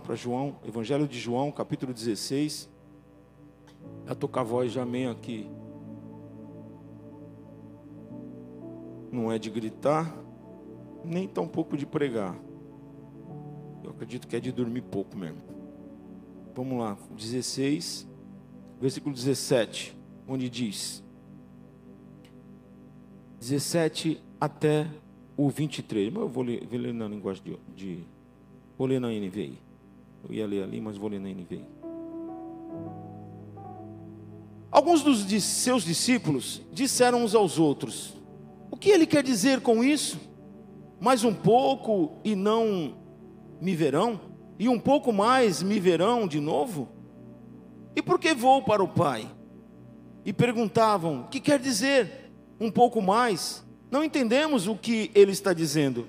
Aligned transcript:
para 0.00 0.14
João, 0.14 0.56
Evangelho 0.66 1.06
de 1.06 1.18
João, 1.18 1.52
capítulo 1.52 1.92
16. 1.92 2.68
Já 4.06 4.14
tô 4.14 4.26
com 4.26 4.40
a 4.40 4.42
voz 4.42 4.72
já 4.72 4.84
meio 4.84 5.10
aqui. 5.10 5.48
Não 9.12 9.30
é 9.30 9.38
de 9.38 9.50
gritar, 9.50 10.16
nem 11.04 11.28
tão 11.28 11.46
pouco 11.46 11.76
de 11.76 11.86
pregar. 11.86 12.36
Eu 13.84 13.90
acredito 13.90 14.26
que 14.26 14.36
é 14.36 14.40
de 14.40 14.50
dormir 14.50 14.82
pouco 14.82 15.16
mesmo. 15.16 15.42
Vamos 16.54 16.78
lá, 16.78 16.96
16, 17.16 18.08
versículo 18.80 19.14
17, 19.14 19.96
onde 20.26 20.48
diz: 20.48 21.04
17 23.40 24.22
até 24.40 24.88
o 25.36 25.48
23. 25.48 26.12
Mas 26.12 26.22
eu 26.22 26.28
vou 26.28 26.42
ler, 26.42 26.66
vou 26.66 26.78
ler 26.78 26.94
na 26.94 27.08
linguagem 27.08 27.42
de, 27.42 27.58
de. 27.74 28.04
Vou 28.76 28.86
ler 28.86 29.00
na 29.00 29.08
NVI. 29.08 29.69
Eu 30.28 30.34
ia 30.34 30.46
ler 30.46 30.62
ali, 30.62 30.80
mas 30.80 30.96
vou 30.96 31.08
ler 31.08 31.20
na 31.20 31.28
NVI. 31.28 31.64
Alguns 34.70 35.02
dos 35.02 35.24
seus 35.42 35.82
discípulos 35.82 36.62
disseram 36.72 37.24
uns 37.24 37.34
aos 37.34 37.58
outros: 37.58 38.14
O 38.70 38.76
que 38.76 38.90
ele 38.90 39.06
quer 39.06 39.22
dizer 39.22 39.60
com 39.60 39.82
isso? 39.82 40.18
Mais 41.00 41.24
um 41.24 41.34
pouco 41.34 42.18
e 42.22 42.36
não 42.36 42.94
me 43.60 43.74
verão? 43.74 44.20
E 44.58 44.68
um 44.68 44.78
pouco 44.78 45.12
mais 45.12 45.62
me 45.62 45.80
verão 45.80 46.28
de 46.28 46.38
novo? 46.38 46.88
E 47.96 48.02
por 48.02 48.18
que 48.18 48.34
vou 48.34 48.62
para 48.62 48.82
o 48.82 48.88
Pai? 48.88 49.28
E 50.24 50.32
perguntavam: 50.32 51.22
O 51.22 51.28
que 51.28 51.40
quer 51.40 51.58
dizer? 51.58 52.30
Um 52.60 52.70
pouco 52.70 53.02
mais? 53.02 53.64
Não 53.90 54.04
entendemos 54.04 54.68
o 54.68 54.76
que 54.76 55.10
ele 55.14 55.32
está 55.32 55.52
dizendo. 55.52 56.06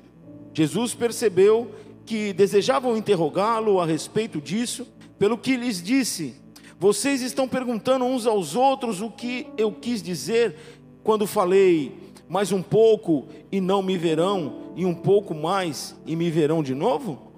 Jesus 0.53 0.93
percebeu 0.93 1.71
que 2.11 2.33
desejavam 2.33 2.97
interrogá-lo 2.97 3.79
a 3.79 3.85
respeito 3.85 4.41
disso, 4.41 4.85
pelo 5.17 5.37
que 5.37 5.55
lhes 5.55 5.81
disse: 5.81 6.35
Vocês 6.77 7.21
estão 7.21 7.47
perguntando 7.47 8.03
uns 8.03 8.27
aos 8.27 8.53
outros 8.53 8.99
o 8.99 9.09
que 9.09 9.47
eu 9.57 9.71
quis 9.71 10.03
dizer 10.03 10.57
quando 11.05 11.25
falei, 11.25 11.97
mais 12.27 12.51
um 12.51 12.61
pouco 12.61 13.29
e 13.49 13.61
não 13.61 13.81
me 13.81 13.97
verão, 13.97 14.73
e 14.75 14.85
um 14.85 14.93
pouco 14.93 15.33
mais 15.33 15.95
e 16.05 16.17
me 16.17 16.29
verão 16.29 16.61
de 16.61 16.75
novo? 16.75 17.31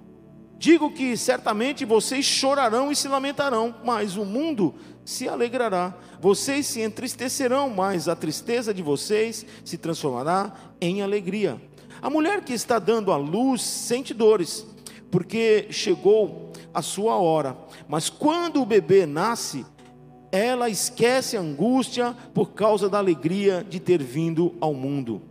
Digo 0.58 0.90
que 0.90 1.16
certamente 1.16 1.84
vocês 1.84 2.24
chorarão 2.24 2.90
e 2.90 2.96
se 2.96 3.06
lamentarão, 3.06 3.76
mas 3.84 4.16
o 4.16 4.24
mundo 4.24 4.74
se 5.04 5.28
alegrará. 5.28 5.96
Vocês 6.20 6.66
se 6.66 6.80
entristecerão, 6.80 7.70
mas 7.70 8.08
a 8.08 8.16
tristeza 8.16 8.74
de 8.74 8.82
vocês 8.82 9.46
se 9.64 9.78
transformará 9.78 10.52
em 10.80 11.00
alegria. 11.00 11.60
A 12.04 12.10
mulher 12.10 12.44
que 12.44 12.52
está 12.52 12.78
dando 12.78 13.10
a 13.10 13.16
luz 13.16 13.62
sente 13.62 14.12
dores, 14.12 14.66
porque 15.10 15.68
chegou 15.70 16.52
a 16.74 16.82
sua 16.82 17.16
hora. 17.16 17.56
Mas 17.88 18.10
quando 18.10 18.60
o 18.60 18.66
bebê 18.66 19.06
nasce, 19.06 19.64
ela 20.30 20.68
esquece 20.68 21.34
a 21.34 21.40
angústia 21.40 22.14
por 22.34 22.50
causa 22.50 22.90
da 22.90 22.98
alegria 22.98 23.64
de 23.66 23.80
ter 23.80 24.02
vindo 24.02 24.54
ao 24.60 24.74
mundo. 24.74 25.22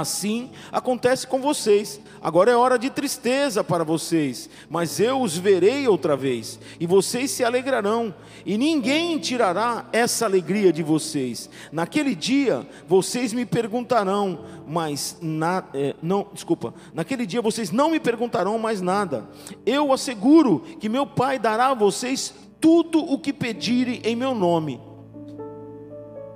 Assim 0.00 0.50
acontece 0.70 1.26
com 1.26 1.40
vocês. 1.40 2.00
Agora 2.20 2.50
é 2.50 2.56
hora 2.56 2.78
de 2.78 2.90
tristeza 2.90 3.64
para 3.64 3.84
vocês, 3.84 4.50
mas 4.68 5.00
eu 5.00 5.20
os 5.20 5.38
verei 5.38 5.86
outra 5.86 6.16
vez, 6.16 6.58
e 6.80 6.86
vocês 6.86 7.30
se 7.30 7.44
alegrarão, 7.44 8.14
e 8.44 8.58
ninguém 8.58 9.18
tirará 9.18 9.86
essa 9.92 10.24
alegria 10.24 10.72
de 10.72 10.82
vocês. 10.82 11.48
Naquele 11.70 12.14
dia 12.14 12.66
vocês 12.86 13.32
me 13.32 13.46
perguntarão, 13.46 14.40
mas 14.66 15.16
na, 15.22 15.64
é, 15.72 15.94
não, 16.02 16.26
desculpa. 16.32 16.74
Naquele 16.92 17.24
dia 17.24 17.40
vocês 17.40 17.70
não 17.70 17.90
me 17.90 18.00
perguntarão 18.00 18.58
mais 18.58 18.82
nada. 18.82 19.28
Eu 19.64 19.92
asseguro 19.92 20.60
que 20.80 20.88
meu 20.88 21.06
Pai 21.06 21.38
dará 21.38 21.68
a 21.68 21.74
vocês 21.74 22.34
tudo 22.60 22.98
o 23.00 23.18
que 23.18 23.32
pedirem 23.32 24.00
em 24.04 24.16
meu 24.16 24.34
nome. 24.34 24.80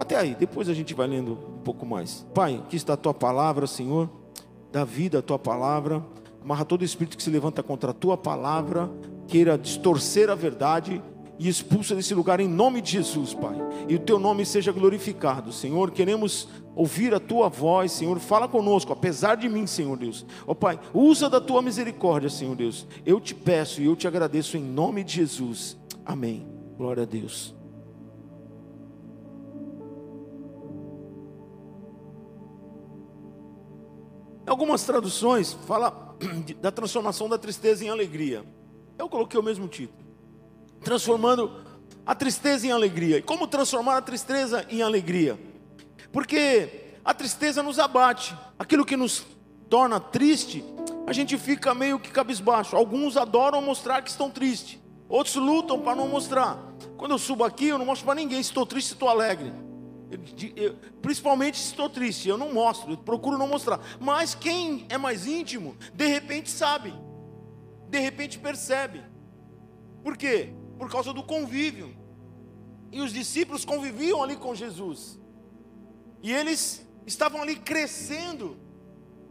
Até 0.00 0.16
aí, 0.16 0.34
depois 0.34 0.66
a 0.70 0.74
gente 0.74 0.94
vai 0.94 1.06
lendo 1.06 1.32
um 1.32 1.62
pouco 1.62 1.84
mais. 1.84 2.26
Pai, 2.34 2.54
aqui 2.56 2.74
está 2.74 2.94
a 2.94 2.96
tua 2.96 3.12
palavra, 3.12 3.66
Senhor. 3.66 4.08
Dá 4.72 4.82
vida 4.82 5.18
à 5.18 5.22
tua 5.22 5.38
palavra. 5.38 6.02
Amarra 6.42 6.64
todo 6.64 6.82
espírito 6.82 7.18
que 7.18 7.22
se 7.22 7.28
levanta 7.28 7.62
contra 7.62 7.90
a 7.90 7.94
tua 7.94 8.16
palavra, 8.16 8.90
queira 9.28 9.58
distorcer 9.58 10.30
a 10.30 10.34
verdade 10.34 11.02
e 11.38 11.48
expulsa 11.48 11.94
desse 11.94 12.14
lugar 12.14 12.40
em 12.40 12.48
nome 12.48 12.80
de 12.80 12.92
Jesus, 12.92 13.34
Pai. 13.34 13.56
E 13.88 13.94
o 13.94 13.98
teu 13.98 14.18
nome 14.18 14.46
seja 14.46 14.72
glorificado, 14.72 15.52
Senhor. 15.52 15.90
Queremos 15.90 16.48
ouvir 16.74 17.14
a 17.14 17.20
tua 17.20 17.50
voz, 17.50 17.92
Senhor. 17.92 18.18
Fala 18.18 18.48
conosco, 18.48 18.92
apesar 18.92 19.34
de 19.34 19.50
mim, 19.50 19.66
Senhor 19.66 19.98
Deus. 19.98 20.24
Ó 20.46 20.54
Pai, 20.54 20.80
usa 20.94 21.28
da 21.28 21.40
tua 21.40 21.60
misericórdia, 21.60 22.30
Senhor 22.30 22.56
Deus. 22.56 22.86
Eu 23.04 23.20
te 23.20 23.34
peço 23.34 23.82
e 23.82 23.84
eu 23.84 23.94
te 23.94 24.08
agradeço 24.08 24.56
em 24.56 24.62
nome 24.62 25.04
de 25.04 25.16
Jesus. 25.16 25.76
Amém. 26.06 26.46
Glória 26.78 27.02
a 27.02 27.06
Deus. 27.06 27.59
Algumas 34.50 34.82
traduções 34.82 35.52
fala 35.64 36.16
da 36.60 36.72
transformação 36.72 37.28
da 37.28 37.38
tristeza 37.38 37.84
em 37.84 37.88
alegria. 37.88 38.44
Eu 38.98 39.08
coloquei 39.08 39.38
o 39.38 39.42
mesmo 39.44 39.68
título. 39.68 40.04
Transformando 40.82 41.52
a 42.04 42.16
tristeza 42.16 42.66
em 42.66 42.72
alegria. 42.72 43.18
E 43.18 43.22
como 43.22 43.46
transformar 43.46 43.98
a 43.98 44.02
tristeza 44.02 44.66
em 44.68 44.82
alegria? 44.82 45.38
Porque 46.10 46.96
a 47.04 47.14
tristeza 47.14 47.62
nos 47.62 47.78
abate. 47.78 48.36
Aquilo 48.58 48.84
que 48.84 48.96
nos 48.96 49.24
torna 49.68 50.00
triste, 50.00 50.64
a 51.06 51.12
gente 51.12 51.38
fica 51.38 51.72
meio 51.72 52.00
que 52.00 52.10
cabisbaixo. 52.10 52.74
Alguns 52.74 53.16
adoram 53.16 53.62
mostrar 53.62 54.02
que 54.02 54.10
estão 54.10 54.28
tristes. 54.28 54.80
Outros 55.08 55.36
lutam 55.36 55.80
para 55.80 55.94
não 55.94 56.08
mostrar. 56.08 56.58
Quando 56.96 57.12
eu 57.12 57.18
subo 57.20 57.44
aqui, 57.44 57.68
eu 57.68 57.78
não 57.78 57.86
mostro 57.86 58.04
para 58.04 58.16
ninguém 58.16 58.40
estou 58.40 58.66
triste, 58.66 58.94
estou 58.94 59.08
alegre. 59.08 59.52
Eu, 60.56 60.74
principalmente 61.00 61.56
se 61.56 61.66
estou 61.66 61.88
triste, 61.88 62.28
eu 62.28 62.36
não 62.36 62.52
mostro, 62.52 62.92
eu 62.92 62.96
procuro 62.98 63.38
não 63.38 63.46
mostrar. 63.46 63.80
Mas 64.00 64.34
quem 64.34 64.86
é 64.88 64.98
mais 64.98 65.26
íntimo, 65.26 65.76
de 65.94 66.06
repente 66.06 66.50
sabe, 66.50 66.92
de 67.88 67.98
repente 67.98 68.38
percebe. 68.38 69.02
Por 70.02 70.16
quê? 70.16 70.52
Por 70.78 70.90
causa 70.90 71.12
do 71.12 71.22
convívio. 71.22 71.96
E 72.90 73.00
os 73.00 73.12
discípulos 73.12 73.64
conviviam 73.64 74.22
ali 74.22 74.36
com 74.36 74.54
Jesus. 74.54 75.20
E 76.22 76.32
eles 76.32 76.84
estavam 77.06 77.40
ali 77.40 77.56
crescendo 77.56 78.58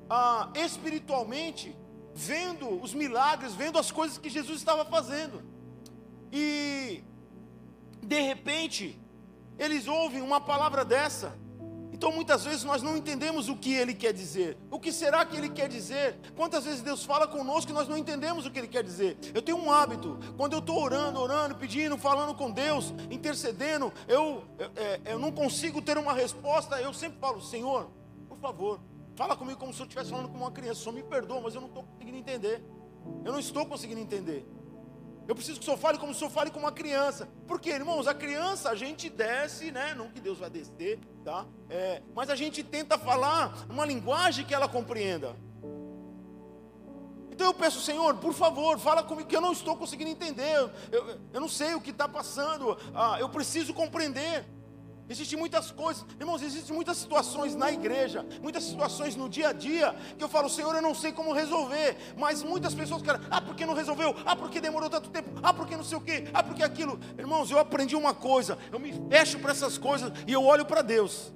ah, 0.09 0.51
espiritualmente, 0.55 1.75
vendo 2.15 2.81
os 2.81 2.93
milagres, 2.93 3.53
vendo 3.53 3.77
as 3.77 3.91
coisas 3.91 4.17
que 4.17 4.29
Jesus 4.29 4.57
estava 4.57 4.85
fazendo. 4.85 5.43
E 6.31 7.03
de 8.01 8.21
repente, 8.21 8.99
eles 9.59 9.87
ouvem 9.87 10.21
uma 10.21 10.39
palavra 10.39 10.83
dessa. 10.83 11.37
Então 11.91 12.13
muitas 12.13 12.45
vezes 12.45 12.63
nós 12.63 12.81
não 12.81 12.95
entendemos 12.95 13.49
o 13.49 13.57
que 13.57 13.73
ele 13.73 13.93
quer 13.93 14.13
dizer. 14.13 14.57
O 14.71 14.79
que 14.79 14.89
será 14.89 15.25
que 15.25 15.35
ele 15.35 15.49
quer 15.49 15.67
dizer? 15.67 16.17
Quantas 16.33 16.63
vezes 16.63 16.81
Deus 16.81 17.03
fala 17.03 17.27
conosco 17.27 17.71
e 17.71 17.73
nós 17.73 17.89
não 17.89 17.97
entendemos 17.97 18.45
o 18.45 18.51
que 18.51 18.57
ele 18.57 18.69
quer 18.69 18.83
dizer? 18.83 19.17
Eu 19.33 19.41
tenho 19.41 19.57
um 19.57 19.69
hábito, 19.69 20.17
quando 20.37 20.53
eu 20.53 20.59
estou 20.59 20.81
orando, 20.81 21.19
orando, 21.19 21.55
pedindo, 21.55 21.97
falando 21.97 22.33
com 22.33 22.49
Deus, 22.49 22.93
intercedendo, 23.11 23.91
eu, 24.07 24.45
eu, 24.57 24.71
é, 24.77 25.01
eu 25.07 25.19
não 25.19 25.29
consigo 25.29 25.81
ter 25.81 25.97
uma 25.97 26.13
resposta, 26.13 26.79
eu 26.81 26.93
sempre 26.93 27.19
falo, 27.19 27.41
Senhor, 27.41 27.91
por 28.29 28.37
favor, 28.37 28.79
fala 29.17 29.35
comigo 29.35 29.59
como 29.59 29.73
se 29.73 29.81
eu 29.81 29.85
estivesse 29.85 30.09
falando 30.09 30.29
com 30.29 30.37
uma 30.37 30.51
criança. 30.51 30.79
Só 30.79 30.93
me 30.93 31.03
perdoa, 31.03 31.41
mas 31.41 31.53
eu 31.53 31.59
não 31.59 31.67
estou 31.67 31.83
conseguindo 31.83 32.17
entender. 32.17 32.63
Eu 33.25 33.33
não 33.33 33.39
estou 33.39 33.65
conseguindo 33.65 33.99
entender. 33.99 34.47
Eu 35.29 35.35
preciso 35.35 35.59
que 35.59 35.61
o 35.61 35.65
senhor 35.65 35.77
fale 35.77 35.99
como 35.99 36.11
o 36.11 36.15
senhor 36.15 36.31
fale 36.31 36.49
com 36.49 36.57
uma 36.57 36.71
criança. 36.71 37.29
Porque, 37.47 37.69
irmãos, 37.69 38.07
a 38.07 38.15
criança 38.15 38.71
a 38.71 38.75
gente 38.75 39.11
desce, 39.11 39.69
né? 39.69 39.93
Não 39.93 40.09
que 40.09 40.19
Deus 40.19 40.39
vai 40.39 40.49
descer, 40.49 40.97
tá? 41.23 41.45
É, 41.69 42.01
mas 42.15 42.31
a 42.31 42.35
gente 42.35 42.63
tenta 42.63 42.97
falar 42.97 43.55
uma 43.69 43.85
linguagem 43.85 44.43
que 44.43 44.55
ela 44.55 44.67
compreenda. 44.67 45.35
Então 47.29 47.45
eu 47.45 47.53
peço, 47.53 47.79
Senhor, 47.79 48.17
por 48.17 48.33
favor, 48.33 48.79
fala 48.79 49.03
comigo 49.03 49.29
que 49.29 49.35
eu 49.35 49.39
não 49.39 49.51
estou 49.51 49.77
conseguindo 49.77 50.09
entender. 50.09 50.51
Eu, 50.51 50.71
eu, 50.91 51.19
eu 51.33 51.39
não 51.39 51.47
sei 51.47 51.75
o 51.75 51.79
que 51.79 51.91
está 51.91 52.07
passando. 52.07 52.75
Ah, 52.91 53.17
eu 53.19 53.29
preciso 53.29 53.71
compreender. 53.71 54.43
Existem 55.09 55.39
muitas 55.39 55.71
coisas, 55.71 56.05
irmãos, 56.19 56.43
existem 56.43 56.75
muitas 56.75 56.97
situações 56.97 57.55
na 57.55 57.71
igreja, 57.71 58.23
muitas 58.43 58.63
situações 58.63 59.15
no 59.15 59.27
dia 59.27 59.49
a 59.49 59.53
dia, 59.53 59.95
que 60.15 60.23
eu 60.23 60.29
falo, 60.29 60.47
Senhor, 60.47 60.75
eu 60.75 60.81
não 60.83 60.93
sei 60.93 61.11
como 61.11 61.33
resolver, 61.33 61.97
mas 62.15 62.43
muitas 62.43 62.75
pessoas 62.75 63.01
querem, 63.01 63.19
ah, 63.31 63.41
porque 63.41 63.65
não 63.65 63.73
resolveu? 63.73 64.15
Ah, 64.23 64.35
porque 64.35 64.61
demorou 64.61 64.87
tanto 64.87 65.09
tempo? 65.09 65.31
Ah, 65.41 65.51
porque 65.51 65.75
não 65.75 65.83
sei 65.83 65.97
o 65.97 66.01
que? 66.01 66.25
Ah, 66.31 66.43
porque 66.43 66.61
aquilo? 66.61 66.99
Irmãos, 67.17 67.49
eu 67.49 67.57
aprendi 67.57 67.95
uma 67.95 68.13
coisa, 68.13 68.59
eu 68.71 68.79
me 68.79 68.93
fecho 69.09 69.39
para 69.39 69.51
essas 69.51 69.79
coisas 69.79 70.11
e 70.27 70.31
eu 70.31 70.43
olho 70.43 70.65
para 70.65 70.83
Deus. 70.83 71.33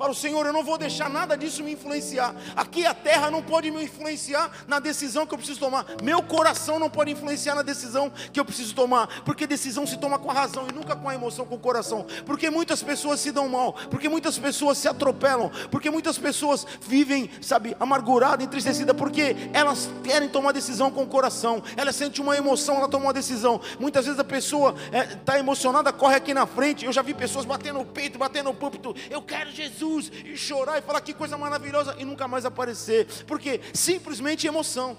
Para 0.00 0.12
o 0.12 0.14
Senhor, 0.14 0.46
eu 0.46 0.52
não 0.54 0.64
vou 0.64 0.78
deixar 0.78 1.10
nada 1.10 1.36
disso 1.36 1.62
me 1.62 1.72
influenciar. 1.72 2.34
Aqui 2.56 2.86
a 2.86 2.94
terra 2.94 3.30
não 3.30 3.42
pode 3.42 3.70
me 3.70 3.84
influenciar 3.84 4.50
na 4.66 4.78
decisão 4.78 5.26
que 5.26 5.34
eu 5.34 5.36
preciso 5.36 5.60
tomar. 5.60 5.84
Meu 6.02 6.22
coração 6.22 6.78
não 6.78 6.88
pode 6.88 7.10
influenciar 7.10 7.54
na 7.54 7.60
decisão 7.60 8.10
que 8.32 8.40
eu 8.40 8.44
preciso 8.46 8.74
tomar. 8.74 9.20
Porque 9.26 9.46
decisão 9.46 9.86
se 9.86 9.98
toma 9.98 10.18
com 10.18 10.30
a 10.30 10.32
razão 10.32 10.66
e 10.70 10.72
nunca 10.72 10.96
com 10.96 11.06
a 11.06 11.14
emoção, 11.14 11.44
com 11.44 11.56
o 11.56 11.58
coração. 11.58 12.06
Porque 12.24 12.48
muitas 12.48 12.82
pessoas 12.82 13.20
se 13.20 13.30
dão 13.30 13.46
mal. 13.46 13.74
Porque 13.90 14.08
muitas 14.08 14.38
pessoas 14.38 14.78
se 14.78 14.88
atropelam. 14.88 15.50
Porque 15.70 15.90
muitas 15.90 16.16
pessoas 16.16 16.66
vivem, 16.80 17.28
sabe, 17.42 17.76
amarguradas, 17.78 18.46
entristecidas. 18.46 18.96
Porque 18.96 19.36
elas 19.52 19.90
querem 20.02 20.30
tomar 20.30 20.52
decisão 20.52 20.90
com 20.90 21.02
o 21.02 21.06
coração. 21.06 21.62
Ela 21.76 21.92
sente 21.92 22.22
uma 22.22 22.34
emoção, 22.34 22.76
ela 22.76 22.88
toma 22.88 23.04
uma 23.04 23.12
decisão. 23.12 23.60
Muitas 23.78 24.06
vezes 24.06 24.18
a 24.18 24.24
pessoa 24.24 24.74
está 25.12 25.36
é, 25.36 25.40
emocionada, 25.40 25.92
corre 25.92 26.14
aqui 26.14 26.32
na 26.32 26.46
frente. 26.46 26.86
Eu 26.86 26.92
já 26.92 27.02
vi 27.02 27.12
pessoas 27.12 27.44
batendo 27.44 27.80
no 27.80 27.84
peito, 27.84 28.18
batendo 28.18 28.46
no 28.46 28.54
púlpito. 28.54 28.96
Eu 29.10 29.20
quero 29.20 29.50
Jesus. 29.50 29.89
Jesus 29.90 30.12
e 30.24 30.36
chorar 30.36 30.78
e 30.78 30.82
falar 30.82 31.00
que 31.00 31.12
coisa 31.12 31.36
maravilhosa 31.36 31.96
e 31.98 32.04
nunca 32.04 32.28
mais 32.28 32.44
aparecer, 32.44 33.06
porque 33.26 33.60
simplesmente 33.74 34.46
emoção. 34.46 34.96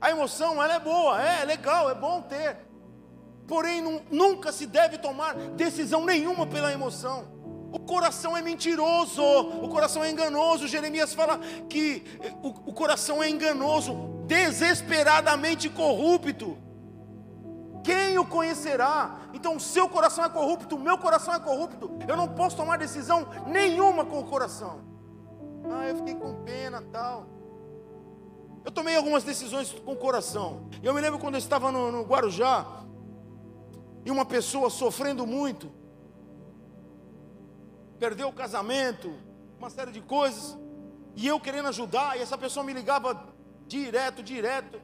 A 0.00 0.10
emoção 0.10 0.62
ela 0.62 0.74
é 0.74 0.80
boa, 0.80 1.22
é, 1.22 1.42
é 1.42 1.44
legal, 1.44 1.90
é 1.90 1.94
bom 1.94 2.22
ter, 2.22 2.56
porém 3.46 3.82
nunca 4.10 4.52
se 4.52 4.66
deve 4.66 4.98
tomar 4.98 5.34
decisão 5.34 6.04
nenhuma 6.04 6.46
pela 6.46 6.72
emoção. 6.72 7.30
O 7.72 7.78
coração 7.78 8.36
é 8.36 8.42
mentiroso, 8.42 9.22
o 9.22 9.68
coração 9.68 10.04
é 10.04 10.10
enganoso. 10.10 10.68
Jeremias 10.68 11.14
fala 11.14 11.38
que 11.70 12.04
o, 12.42 12.48
o 12.70 12.72
coração 12.74 13.22
é 13.22 13.30
enganoso, 13.30 14.24
desesperadamente 14.26 15.70
corrupto. 15.70 16.58
Quem 17.82 18.18
o 18.18 18.24
conhecerá? 18.24 19.18
Então, 19.32 19.56
o 19.56 19.60
seu 19.60 19.88
coração 19.88 20.24
é 20.24 20.28
corrupto, 20.28 20.76
o 20.76 20.78
meu 20.78 20.96
coração 20.96 21.34
é 21.34 21.40
corrupto. 21.40 21.90
Eu 22.06 22.16
não 22.16 22.28
posso 22.28 22.56
tomar 22.56 22.78
decisão 22.78 23.26
nenhuma 23.46 24.04
com 24.04 24.20
o 24.20 24.24
coração. 24.24 24.80
Ah, 25.70 25.88
eu 25.88 25.96
fiquei 25.96 26.14
com 26.14 26.42
pena, 26.44 26.82
tal. 26.92 27.26
Eu 28.64 28.70
tomei 28.70 28.96
algumas 28.96 29.24
decisões 29.24 29.72
com 29.72 29.92
o 29.92 29.96
coração. 29.96 30.68
Eu 30.82 30.94
me 30.94 31.00
lembro 31.00 31.18
quando 31.18 31.34
eu 31.34 31.38
estava 31.38 31.72
no, 31.72 31.90
no 31.90 32.02
Guarujá 32.02 32.84
e 34.04 34.10
uma 34.10 34.24
pessoa 34.24 34.70
sofrendo 34.70 35.26
muito, 35.26 35.70
perdeu 37.98 38.28
o 38.28 38.32
casamento, 38.32 39.12
uma 39.58 39.70
série 39.70 39.92
de 39.92 40.00
coisas, 40.00 40.58
e 41.14 41.26
eu 41.26 41.38
querendo 41.38 41.68
ajudar, 41.68 42.16
e 42.16 42.22
essa 42.22 42.38
pessoa 42.38 42.64
me 42.64 42.72
ligava 42.72 43.28
direto, 43.66 44.22
direto. 44.22 44.80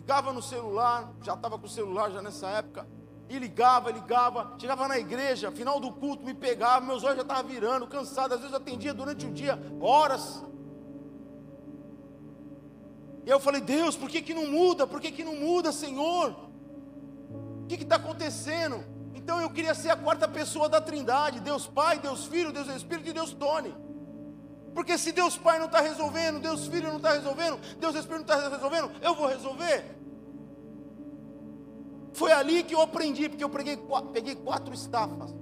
Ligava 0.00 0.32
no 0.32 0.40
celular, 0.40 1.12
já 1.22 1.34
estava 1.34 1.58
com 1.58 1.66
o 1.66 1.68
celular 1.68 2.10
já 2.10 2.22
nessa 2.22 2.48
época. 2.48 2.86
E 3.28 3.38
ligava, 3.38 3.90
ligava, 3.90 4.56
chegava 4.58 4.88
na 4.88 4.98
igreja, 4.98 5.52
final 5.52 5.78
do 5.78 5.92
culto, 5.92 6.24
me 6.24 6.32
pegava, 6.32 6.84
meus 6.84 7.04
olhos 7.04 7.16
já 7.16 7.22
estavam 7.22 7.44
virando, 7.44 7.86
cansado, 7.86 8.32
às 8.32 8.40
vezes 8.40 8.54
atendia 8.54 8.94
durante 8.94 9.26
o 9.26 9.30
dia, 9.30 9.58
horas. 9.78 10.42
E 13.26 13.30
eu 13.30 13.38
falei, 13.38 13.60
Deus, 13.60 13.94
por 13.94 14.08
que, 14.08 14.22
que 14.22 14.32
não 14.32 14.50
muda? 14.50 14.86
Por 14.86 15.00
que, 15.02 15.12
que 15.12 15.22
não 15.22 15.36
muda, 15.36 15.70
Senhor? 15.70 16.34
O 17.62 17.66
que 17.68 17.74
está 17.74 17.96
acontecendo? 17.96 18.82
Então 19.14 19.38
eu 19.38 19.50
queria 19.50 19.74
ser 19.74 19.90
a 19.90 19.96
quarta 19.96 20.26
pessoa 20.26 20.66
da 20.66 20.80
trindade, 20.80 21.40
Deus 21.40 21.66
Pai, 21.66 21.98
Deus 21.98 22.24
Filho, 22.24 22.52
Deus 22.52 22.68
Espírito 22.68 23.10
e 23.10 23.12
Deus 23.12 23.34
Tony. 23.34 23.72
Porque 24.74 24.96
se 24.96 25.12
Deus 25.12 25.36
Pai 25.36 25.58
não 25.58 25.66
está 25.66 25.80
resolvendo, 25.80 26.40
Deus 26.40 26.66
Filho 26.66 26.88
não 26.88 26.96
está 26.96 27.12
resolvendo, 27.12 27.58
Deus 27.78 27.94
Espírito 27.94 28.26
não 28.26 28.36
está 28.36 28.48
resolvendo, 28.48 28.90
eu 29.02 29.14
vou 29.14 29.26
resolver. 29.26 29.84
Foi 32.12 32.32
ali 32.32 32.62
que 32.62 32.74
eu 32.74 32.80
aprendi, 32.80 33.28
porque 33.28 33.42
eu 33.42 33.48
peguei, 33.48 33.78
peguei 34.12 34.34
quatro 34.34 34.74
estafas. 34.74 35.34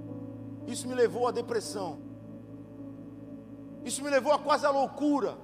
Isso 0.66 0.86
me 0.86 0.94
levou 0.94 1.26
à 1.26 1.30
depressão. 1.30 1.98
Isso 3.84 4.02
me 4.02 4.10
levou 4.10 4.32
a 4.32 4.38
quase 4.38 4.66
a 4.66 4.70
loucura. 4.70 5.36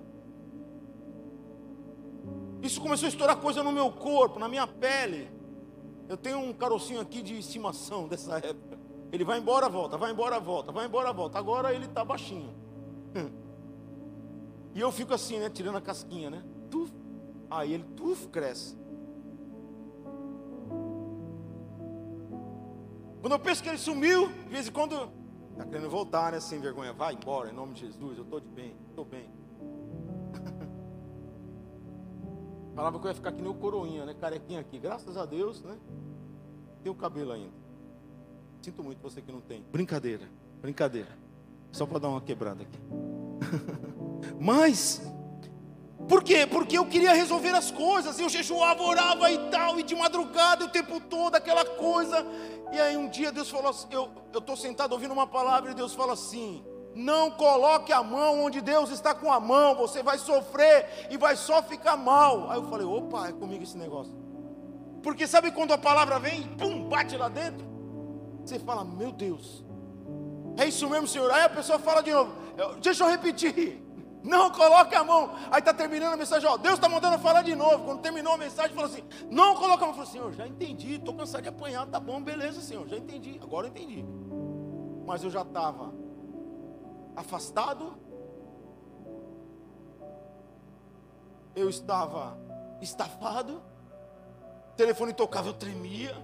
Isso 2.62 2.80
começou 2.80 3.06
a 3.06 3.08
estourar 3.08 3.36
coisa 3.36 3.62
no 3.62 3.72
meu 3.72 3.90
corpo, 3.90 4.38
na 4.38 4.48
minha 4.48 4.66
pele. 4.66 5.30
Eu 6.08 6.16
tenho 6.16 6.38
um 6.38 6.52
carocinho 6.52 7.00
aqui 7.00 7.22
de 7.22 7.38
estimação 7.38 8.06
dessa 8.08 8.36
época. 8.38 8.78
Ele 9.12 9.24
vai 9.24 9.38
embora, 9.38 9.68
volta, 9.68 9.96
vai 9.96 10.10
embora, 10.10 10.40
volta, 10.40 10.72
vai 10.72 10.86
embora, 10.86 11.12
volta. 11.12 11.38
Agora 11.38 11.72
ele 11.74 11.86
está 11.86 12.04
baixinho. 12.04 12.52
E 14.74 14.80
eu 14.80 14.90
fico 14.90 15.14
assim, 15.14 15.38
né? 15.38 15.48
Tirando 15.48 15.76
a 15.76 15.80
casquinha, 15.80 16.28
né? 16.28 16.42
Tuf. 16.68 16.92
Aí 17.48 17.72
ele 17.72 17.84
tuf, 17.96 18.26
cresce. 18.28 18.76
Quando 23.20 23.32
eu 23.32 23.38
penso 23.38 23.62
que 23.62 23.68
ele 23.68 23.78
sumiu, 23.78 24.28
de 24.28 24.50
vez 24.50 24.68
em 24.68 24.72
quando, 24.72 25.10
está 25.52 25.64
querendo 25.64 25.88
voltar, 25.88 26.32
né? 26.32 26.40
Sem 26.40 26.60
vergonha. 26.60 26.92
Vai 26.92 27.14
embora, 27.14 27.50
em 27.50 27.54
nome 27.54 27.74
de 27.74 27.80
Jesus. 27.80 28.18
Eu 28.18 28.24
estou 28.24 28.40
de 28.40 28.48
bem, 28.48 28.76
estou 28.88 29.04
bem. 29.04 29.30
Falava 32.74 32.98
que 32.98 33.06
eu 33.06 33.10
ia 33.10 33.14
ficar 33.14 33.30
aqui 33.30 33.40
nem 33.40 33.50
o 33.50 33.54
coroinha, 33.54 34.04
né? 34.04 34.14
Carequinha 34.14 34.60
aqui. 34.60 34.78
Graças 34.78 35.16
a 35.16 35.24
Deus, 35.24 35.62
né? 35.62 35.78
Tem 36.82 36.90
o 36.90 36.96
cabelo 36.96 37.32
ainda. 37.32 37.54
Sinto 38.60 38.82
muito 38.82 39.00
você 39.00 39.22
que 39.22 39.30
não 39.30 39.40
tem. 39.40 39.62
Brincadeira, 39.70 40.28
brincadeira. 40.60 41.16
Só 41.70 41.86
para 41.86 42.00
dar 42.00 42.08
uma 42.08 42.20
quebrada 42.20 42.62
aqui. 42.62 42.78
Mas, 44.40 45.00
por 46.08 46.22
quê? 46.22 46.46
Porque 46.46 46.76
eu 46.76 46.86
queria 46.86 47.14
resolver 47.14 47.54
as 47.54 47.70
coisas. 47.70 48.18
Eu 48.18 48.28
jejuava, 48.28 48.82
orava 48.82 49.30
e 49.30 49.38
tal, 49.50 49.78
e 49.78 49.82
de 49.82 49.94
madrugada 49.94 50.64
o 50.64 50.68
tempo 50.68 51.00
todo, 51.00 51.34
aquela 51.34 51.64
coisa. 51.64 52.26
E 52.72 52.80
aí 52.80 52.96
um 52.96 53.08
dia 53.08 53.32
Deus 53.32 53.48
falou 53.48 53.70
assim: 53.70 53.86
eu 53.90 54.10
estou 54.36 54.56
sentado 54.56 54.92
ouvindo 54.92 55.12
uma 55.12 55.26
palavra 55.26 55.70
e 55.70 55.74
Deus 55.74 55.94
fala 55.94 56.12
assim: 56.12 56.64
não 56.94 57.30
coloque 57.30 57.92
a 57.92 58.02
mão 58.02 58.44
onde 58.44 58.60
Deus 58.60 58.90
está 58.90 59.14
com 59.14 59.32
a 59.32 59.40
mão, 59.40 59.74
você 59.74 60.02
vai 60.02 60.18
sofrer 60.18 61.08
e 61.10 61.16
vai 61.16 61.36
só 61.36 61.62
ficar 61.62 61.96
mal. 61.96 62.50
Aí 62.50 62.58
eu 62.58 62.64
falei: 62.64 62.86
opa, 62.86 63.28
é 63.28 63.32
comigo 63.32 63.62
esse 63.62 63.76
negócio. 63.76 64.12
Porque 65.02 65.26
sabe 65.26 65.50
quando 65.50 65.72
a 65.72 65.78
palavra 65.78 66.18
vem, 66.18 66.42
pum, 66.56 66.88
bate 66.88 67.16
lá 67.16 67.28
dentro? 67.28 67.66
Você 68.44 68.58
fala: 68.58 68.84
meu 68.84 69.10
Deus, 69.10 69.64
é 70.58 70.66
isso 70.66 70.88
mesmo, 70.88 71.06
Senhor. 71.06 71.30
Aí 71.30 71.44
a 71.44 71.48
pessoa 71.48 71.78
fala 71.78 72.02
de 72.02 72.12
novo: 72.12 72.32
deixa 72.82 73.04
eu 73.04 73.08
repetir. 73.08 73.83
Não 74.24 74.50
coloque 74.50 74.94
a 74.94 75.04
mão. 75.04 75.34
Aí 75.50 75.58
está 75.58 75.74
terminando 75.74 76.14
a 76.14 76.16
mensagem, 76.16 76.48
ó. 76.48 76.56
Deus 76.56 76.76
está 76.76 76.88
mandando 76.88 77.18
falar 77.18 77.42
de 77.42 77.54
novo. 77.54 77.84
Quando 77.84 78.00
terminou 78.00 78.32
a 78.32 78.38
mensagem, 78.38 78.74
falou 78.74 78.90
assim: 78.90 79.04
Não 79.30 79.54
coloque 79.54 79.84
a 79.84 79.86
mão. 79.86 79.90
Eu 79.90 79.94
falei, 79.94 80.10
Senhor, 80.10 80.32
já 80.32 80.46
entendi. 80.46 80.94
Estou 80.94 81.14
cansado 81.14 81.42
de 81.42 81.50
apanhar. 81.50 81.86
Tá 81.86 82.00
bom, 82.00 82.22
beleza, 82.22 82.62
Senhor. 82.62 82.88
Já 82.88 82.96
entendi. 82.96 83.38
Agora 83.42 83.66
eu 83.66 83.70
entendi. 83.70 84.02
Mas 85.06 85.22
eu 85.22 85.30
já 85.30 85.42
estava 85.42 85.92
afastado. 87.14 87.94
Eu 91.54 91.68
estava 91.68 92.38
estafado. 92.80 93.62
O 94.72 94.76
telefone 94.76 95.12
tocava, 95.12 95.50
eu 95.50 95.52
tremia. 95.52 96.16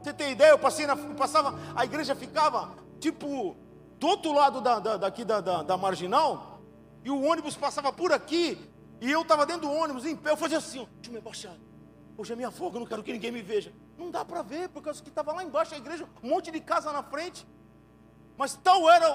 Você 0.00 0.12
tem 0.14 0.32
ideia? 0.32 0.52
Eu 0.52 0.58
passei 0.58 0.86
na, 0.86 0.96
passava, 0.96 1.54
a 1.74 1.84
igreja 1.84 2.14
ficava 2.14 2.70
tipo 2.98 3.56
do 3.98 4.06
outro 4.06 4.32
lado 4.32 4.60
da, 4.60 4.78
da, 4.78 4.96
daqui 4.96 5.24
da, 5.24 5.40
da, 5.40 5.62
da, 5.62 5.76
marginal, 5.76 6.60
e 7.04 7.10
o 7.10 7.22
ônibus 7.22 7.56
passava 7.56 7.92
por 7.92 8.12
aqui, 8.12 8.58
e 9.00 9.10
eu 9.10 9.22
estava 9.22 9.46
dentro 9.46 9.62
do 9.62 9.72
ônibus, 9.72 10.04
em 10.04 10.16
pé, 10.16 10.30
eu 10.30 10.36
fazia 10.36 10.58
assim, 10.58 10.80
ó, 10.80 10.86
deixa 10.96 11.08
eu 11.08 11.12
me 11.12 11.18
abaixar. 11.18 11.54
Hoje 12.18 12.32
é 12.32 12.36
minha 12.36 12.50
folga, 12.50 12.76
eu 12.76 12.80
não 12.80 12.86
quero 12.86 13.02
que 13.02 13.12
ninguém 13.12 13.30
me 13.30 13.42
veja. 13.42 13.72
Não 13.98 14.10
dá 14.10 14.24
para 14.24 14.42
ver, 14.42 14.68
porque 14.70 14.90
que 14.90 15.08
estava 15.08 15.32
lá 15.32 15.44
embaixo 15.44 15.74
a 15.74 15.76
igreja, 15.76 16.08
um 16.22 16.30
monte 16.30 16.50
de 16.50 16.60
casa 16.60 16.90
na 16.92 17.02
frente. 17.02 17.46
Mas 18.38 18.54
tal 18.54 18.88
era 18.90 19.06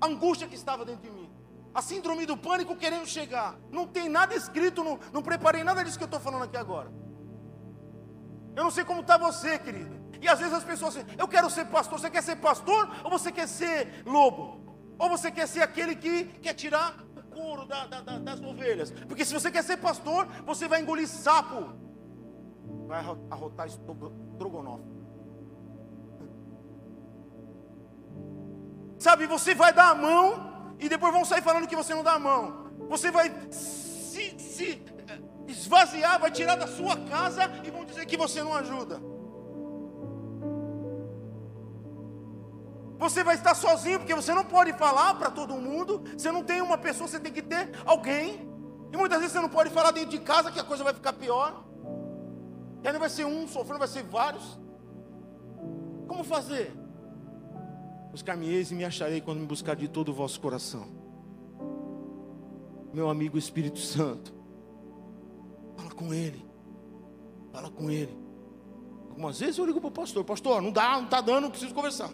a 0.00 0.06
angústia 0.06 0.48
que 0.48 0.54
estava 0.54 0.84
dentro 0.84 1.02
de 1.02 1.10
mim. 1.10 1.30
A 1.72 1.80
síndrome 1.80 2.26
do 2.26 2.36
pânico 2.36 2.74
querendo 2.74 3.06
chegar. 3.06 3.56
Não 3.70 3.86
tem 3.86 4.08
nada 4.08 4.34
escrito, 4.34 4.82
não, 4.82 4.98
não 5.12 5.22
preparei 5.22 5.62
nada 5.62 5.84
disso 5.84 5.96
que 5.96 6.04
eu 6.04 6.06
estou 6.06 6.20
falando 6.20 6.42
aqui 6.42 6.56
agora. 6.56 6.92
Eu 8.56 8.64
não 8.64 8.70
sei 8.70 8.84
como 8.84 9.00
está 9.00 9.16
você, 9.16 9.58
querido. 9.58 9.99
E 10.20 10.28
às 10.28 10.38
vezes 10.38 10.54
as 10.54 10.64
pessoas 10.64 10.94
dizem, 10.94 11.08
eu 11.18 11.26
quero 11.26 11.48
ser 11.48 11.64
pastor. 11.66 11.98
Você 11.98 12.10
quer 12.10 12.22
ser 12.22 12.36
pastor 12.36 12.90
ou 13.02 13.10
você 13.10 13.32
quer 13.32 13.48
ser 13.48 14.02
lobo? 14.04 14.94
Ou 14.98 15.08
você 15.08 15.30
quer 15.30 15.48
ser 15.48 15.62
aquele 15.62 15.96
que 15.96 16.24
quer 16.42 16.52
tirar 16.52 16.94
o 17.16 17.22
couro 17.22 17.64
da, 17.64 17.86
da, 17.86 18.00
da, 18.02 18.18
das 18.18 18.40
ovelhas? 18.42 18.90
Porque 19.08 19.24
se 19.24 19.32
você 19.32 19.50
quer 19.50 19.64
ser 19.64 19.78
pastor, 19.78 20.26
você 20.44 20.68
vai 20.68 20.82
engolir 20.82 21.08
sapo. 21.08 21.72
Vai 22.86 22.98
arrotar 23.30 23.66
estrogonofe. 23.66 24.84
Sabe, 28.98 29.26
você 29.26 29.54
vai 29.54 29.72
dar 29.72 29.88
a 29.90 29.94
mão 29.94 30.74
e 30.78 30.86
depois 30.86 31.10
vão 31.10 31.24
sair 31.24 31.40
falando 31.40 31.66
que 31.66 31.74
você 31.74 31.94
não 31.94 32.02
dá 32.02 32.12
a 32.12 32.18
mão. 32.18 32.70
Você 32.90 33.10
vai 33.10 33.32
se, 33.50 34.38
se 34.38 34.82
eh, 35.08 35.18
esvaziar, 35.48 36.20
vai 36.20 36.30
tirar 36.30 36.56
da 36.56 36.66
sua 36.66 36.94
casa 37.06 37.50
e 37.64 37.70
vão 37.70 37.86
dizer 37.86 38.04
que 38.04 38.18
você 38.18 38.42
não 38.42 38.54
ajuda. 38.54 39.00
Você 43.00 43.24
vai 43.24 43.34
estar 43.34 43.54
sozinho, 43.54 43.98
porque 43.98 44.14
você 44.14 44.34
não 44.34 44.44
pode 44.44 44.74
falar 44.74 45.14
para 45.14 45.30
todo 45.30 45.54
mundo. 45.54 46.04
Você 46.14 46.30
não 46.30 46.44
tem 46.44 46.60
uma 46.60 46.76
pessoa, 46.76 47.08
você 47.08 47.18
tem 47.18 47.32
que 47.32 47.40
ter 47.40 47.70
alguém. 47.86 48.46
E 48.92 48.96
muitas 48.96 49.18
vezes 49.18 49.32
você 49.32 49.40
não 49.40 49.48
pode 49.48 49.70
falar 49.70 49.90
dentro 49.90 50.10
de 50.10 50.18
casa, 50.18 50.52
que 50.52 50.60
a 50.60 50.64
coisa 50.64 50.84
vai 50.84 50.92
ficar 50.92 51.14
pior. 51.14 51.64
E 52.82 52.86
aí 52.86 52.92
não 52.92 53.00
vai 53.00 53.08
ser 53.08 53.24
um 53.24 53.48
sofrendo, 53.48 53.78
vai 53.78 53.88
ser 53.88 54.02
vários. 54.02 54.60
Como 56.06 56.22
fazer? 56.22 56.74
Buscar-me-eis 58.10 58.70
e 58.70 58.74
me 58.74 58.84
acharei 58.84 59.22
quando 59.22 59.40
me 59.40 59.46
buscar 59.46 59.74
de 59.74 59.88
todo 59.88 60.10
o 60.10 60.14
vosso 60.14 60.38
coração. 60.38 60.86
Meu 62.92 63.08
amigo 63.08 63.38
Espírito 63.38 63.78
Santo, 63.78 64.34
fala 65.74 65.90
com 65.90 66.12
Ele. 66.12 66.44
Fala 67.50 67.70
com 67.70 67.90
Ele. 67.90 68.14
Algumas 69.08 69.40
vezes 69.40 69.56
eu 69.56 69.64
ligo 69.64 69.80
para 69.80 69.88
o 69.88 69.92
pastor: 69.92 70.22
Pastor, 70.22 70.60
não 70.60 70.70
dá, 70.70 70.96
não 70.96 71.04
está 71.04 71.22
dando, 71.22 71.48
preciso 71.48 71.72
conversar. 71.72 72.10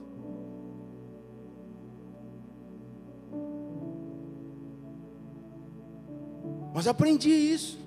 Mas 6.87 6.93
aprendi 6.93 7.31
isso. 7.31 7.81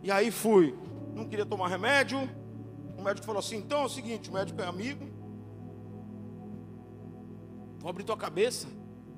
E 0.00 0.08
aí 0.08 0.30
fui. 0.30 0.78
Não 1.12 1.26
queria 1.26 1.44
tomar 1.44 1.66
remédio. 1.66 2.20
O 2.96 3.02
médico 3.02 3.26
falou 3.26 3.40
assim: 3.40 3.56
então 3.56 3.80
é 3.80 3.84
o 3.86 3.88
seguinte, 3.88 4.30
o 4.30 4.32
médico 4.32 4.60
é 4.60 4.64
amigo. 4.64 5.04
Vou 7.80 7.90
abrir 7.90 8.04
tua 8.04 8.16
cabeça. 8.16 8.68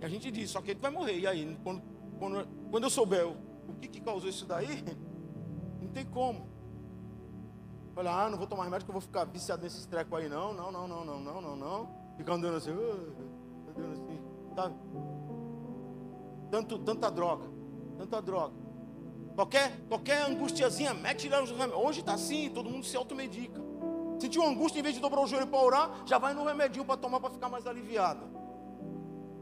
E 0.00 0.04
a 0.06 0.08
gente 0.08 0.30
disse, 0.30 0.54
só 0.54 0.62
que 0.62 0.70
ele 0.70 0.80
vai 0.80 0.90
morrer. 0.90 1.18
E 1.18 1.26
aí, 1.26 1.58
quando, 1.62 1.82
quando, 2.18 2.48
quando 2.70 2.84
eu 2.84 2.88
souber 2.88 3.26
o, 3.26 3.74
que, 3.74 3.88
que 3.88 4.00
causou 4.00 4.30
isso 4.30 4.46
daí, 4.46 4.82
não 5.78 5.88
tem 5.88 6.06
como. 6.06 6.48
Olha, 7.94 8.10
ah, 8.10 8.30
não 8.30 8.38
vou 8.38 8.46
tomar 8.46 8.64
remédio 8.64 8.86
que 8.86 8.90
eu 8.90 8.94
vou 8.94 9.02
ficar 9.02 9.24
viciado 9.24 9.62
nesses 9.62 9.84
trecos 9.84 10.18
aí, 10.18 10.30
não, 10.30 10.54
não, 10.54 10.72
não, 10.72 10.88
não, 10.88 11.04
não, 11.04 11.20
não, 11.20 11.40
não, 11.42 11.56
não. 11.56 11.88
Ficar 12.16 12.34
andando 12.34 12.56
assim, 12.56 12.70
uh, 12.70 13.16
andando 13.68 13.92
assim, 13.92 14.20
tá? 14.54 14.72
Tanto, 16.50 16.78
tanta 16.78 17.10
droga, 17.10 17.55
tanta 17.96 18.20
droga. 18.20 18.54
Qualquer, 19.34 19.72
qualquer 19.88 20.22
angustiazinha, 20.22 20.94
mete 20.94 21.28
lá 21.28 21.40
nos 21.40 21.50
remédios. 21.50 21.78
Hoje 21.78 22.00
está 22.00 22.14
assim, 22.14 22.50
todo 22.50 22.70
mundo 22.70 22.86
se 22.86 22.96
automedica. 22.96 23.60
Sentiu 24.18 24.42
angústia, 24.42 24.80
em 24.80 24.82
vez 24.82 24.94
de 24.94 25.00
dobrar 25.00 25.20
o 25.20 25.26
joelho 25.26 25.46
para 25.46 25.60
orar, 25.60 25.90
já 26.06 26.16
vai 26.16 26.32
no 26.32 26.44
remedinho 26.44 26.84
para 26.84 26.96
tomar 26.96 27.20
para 27.20 27.30
ficar 27.30 27.48
mais 27.48 27.66
aliviado. 27.66 28.24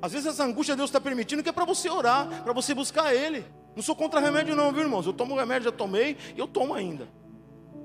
Às 0.02 0.12
vezes 0.12 0.26
essa 0.26 0.44
angústia 0.44 0.74
Deus 0.74 0.90
está 0.90 1.00
permitindo 1.00 1.42
que 1.42 1.48
é 1.48 1.52
para 1.52 1.64
você 1.64 1.88
orar, 1.88 2.42
para 2.42 2.52
você 2.52 2.74
buscar 2.74 3.14
Ele. 3.14 3.44
Não 3.76 3.82
sou 3.82 3.94
contra 3.94 4.20
remédio 4.20 4.54
não, 4.54 4.72
viu 4.72 4.82
irmãos? 4.82 5.06
Eu 5.06 5.12
tomo 5.12 5.36
remédio, 5.36 5.70
já 5.70 5.72
tomei 5.72 6.16
e 6.34 6.38
eu 6.38 6.46
tomo 6.46 6.74
ainda. 6.74 7.08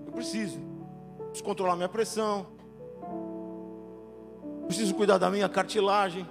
Eu 0.06 0.12
preciso. 0.12 0.60
Preciso 1.28 1.44
controlar 1.44 1.76
minha 1.76 1.90
pressão. 1.90 2.48
Preciso 4.66 4.94
cuidar 4.96 5.18
da 5.18 5.30
minha 5.30 5.48
cartilagem. 5.48 6.28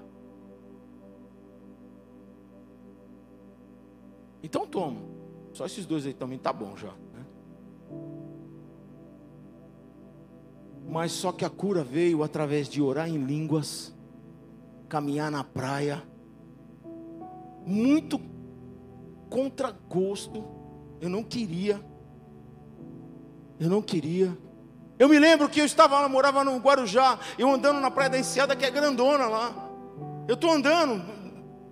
Então 4.42 4.66
tomo. 4.66 5.18
Só 5.52 5.66
esses 5.66 5.86
dois 5.86 6.06
aí 6.06 6.14
também 6.14 6.38
tá 6.38 6.52
bom 6.52 6.76
já. 6.76 6.92
Né? 6.92 7.26
Mas 10.88 11.12
só 11.12 11.32
que 11.32 11.44
a 11.44 11.50
cura 11.50 11.82
veio 11.82 12.22
através 12.22 12.68
de 12.68 12.80
orar 12.80 13.08
em 13.08 13.18
línguas 13.18 13.94
caminhar 14.88 15.30
na 15.30 15.44
praia, 15.44 16.02
muito 17.64 18.20
contra 19.28 19.70
gosto. 19.70 20.44
Eu 21.00 21.10
não 21.10 21.22
queria. 21.22 21.80
Eu 23.60 23.68
não 23.68 23.82
queria. 23.82 24.36
Eu 24.98 25.08
me 25.08 25.18
lembro 25.18 25.48
que 25.48 25.60
eu 25.60 25.64
estava 25.64 26.00
lá, 26.00 26.08
morava 26.08 26.42
no 26.42 26.56
Guarujá, 26.56 27.18
eu 27.38 27.48
andando 27.48 27.80
na 27.80 27.90
praia 27.90 28.10
da 28.10 28.18
Enseada, 28.18 28.56
que 28.56 28.64
é 28.64 28.70
grandona 28.70 29.26
lá. 29.26 29.70
Eu 30.26 30.34
estou 30.34 30.50
andando, 30.50 31.04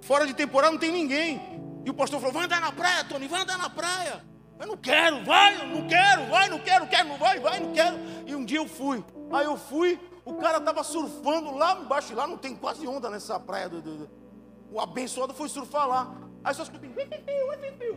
fora 0.00 0.26
de 0.26 0.34
temporada 0.34 0.72
não 0.72 0.78
tem 0.78 0.92
ninguém. 0.92 1.55
E 1.86 1.90
o 1.90 1.94
pastor 1.94 2.18
falou: 2.18 2.34
vai 2.34 2.44
andar 2.46 2.60
na 2.60 2.72
praia, 2.72 3.04
Tony, 3.04 3.28
vai 3.28 3.42
andar 3.42 3.56
na 3.56 3.70
praia. 3.70 4.20
Eu 4.58 4.66
não 4.66 4.76
quero, 4.76 5.24
vai, 5.24 5.66
não 5.68 5.86
quero, 5.86 6.26
vai, 6.26 6.48
não 6.48 6.58
quero, 6.58 6.86
quero, 6.88 7.08
não 7.08 7.16
vai, 7.16 7.38
vai, 7.38 7.60
não 7.60 7.72
quero. 7.72 7.96
E 8.26 8.34
um 8.34 8.44
dia 8.44 8.58
eu 8.58 8.66
fui. 8.66 9.04
Aí 9.30 9.44
eu 9.44 9.56
fui, 9.56 10.00
o 10.24 10.34
cara 10.34 10.58
estava 10.58 10.82
surfando 10.82 11.54
lá 11.54 11.78
embaixo, 11.78 12.12
lá 12.14 12.26
não 12.26 12.36
tem 12.36 12.56
quase 12.56 12.86
onda 12.88 13.08
nessa 13.08 13.38
praia. 13.38 13.68
Do, 13.68 13.80
do, 13.80 13.98
do. 13.98 14.10
O 14.72 14.80
abençoado 14.80 15.32
foi 15.32 15.48
surfar 15.48 15.86
lá. 15.86 16.12
Aí 16.42 16.54
só 16.54 16.64
escutei, 16.64 16.90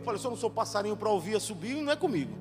falei, 0.02 0.20
se 0.20 0.26
eu 0.26 0.30
não 0.30 0.38
sou 0.38 0.50
passarinho 0.50 0.96
para 0.96 1.08
ouvir 1.08 1.36
a 1.36 1.40
subir, 1.40 1.74
não 1.74 1.92
é 1.92 1.96
comigo. 1.96 2.38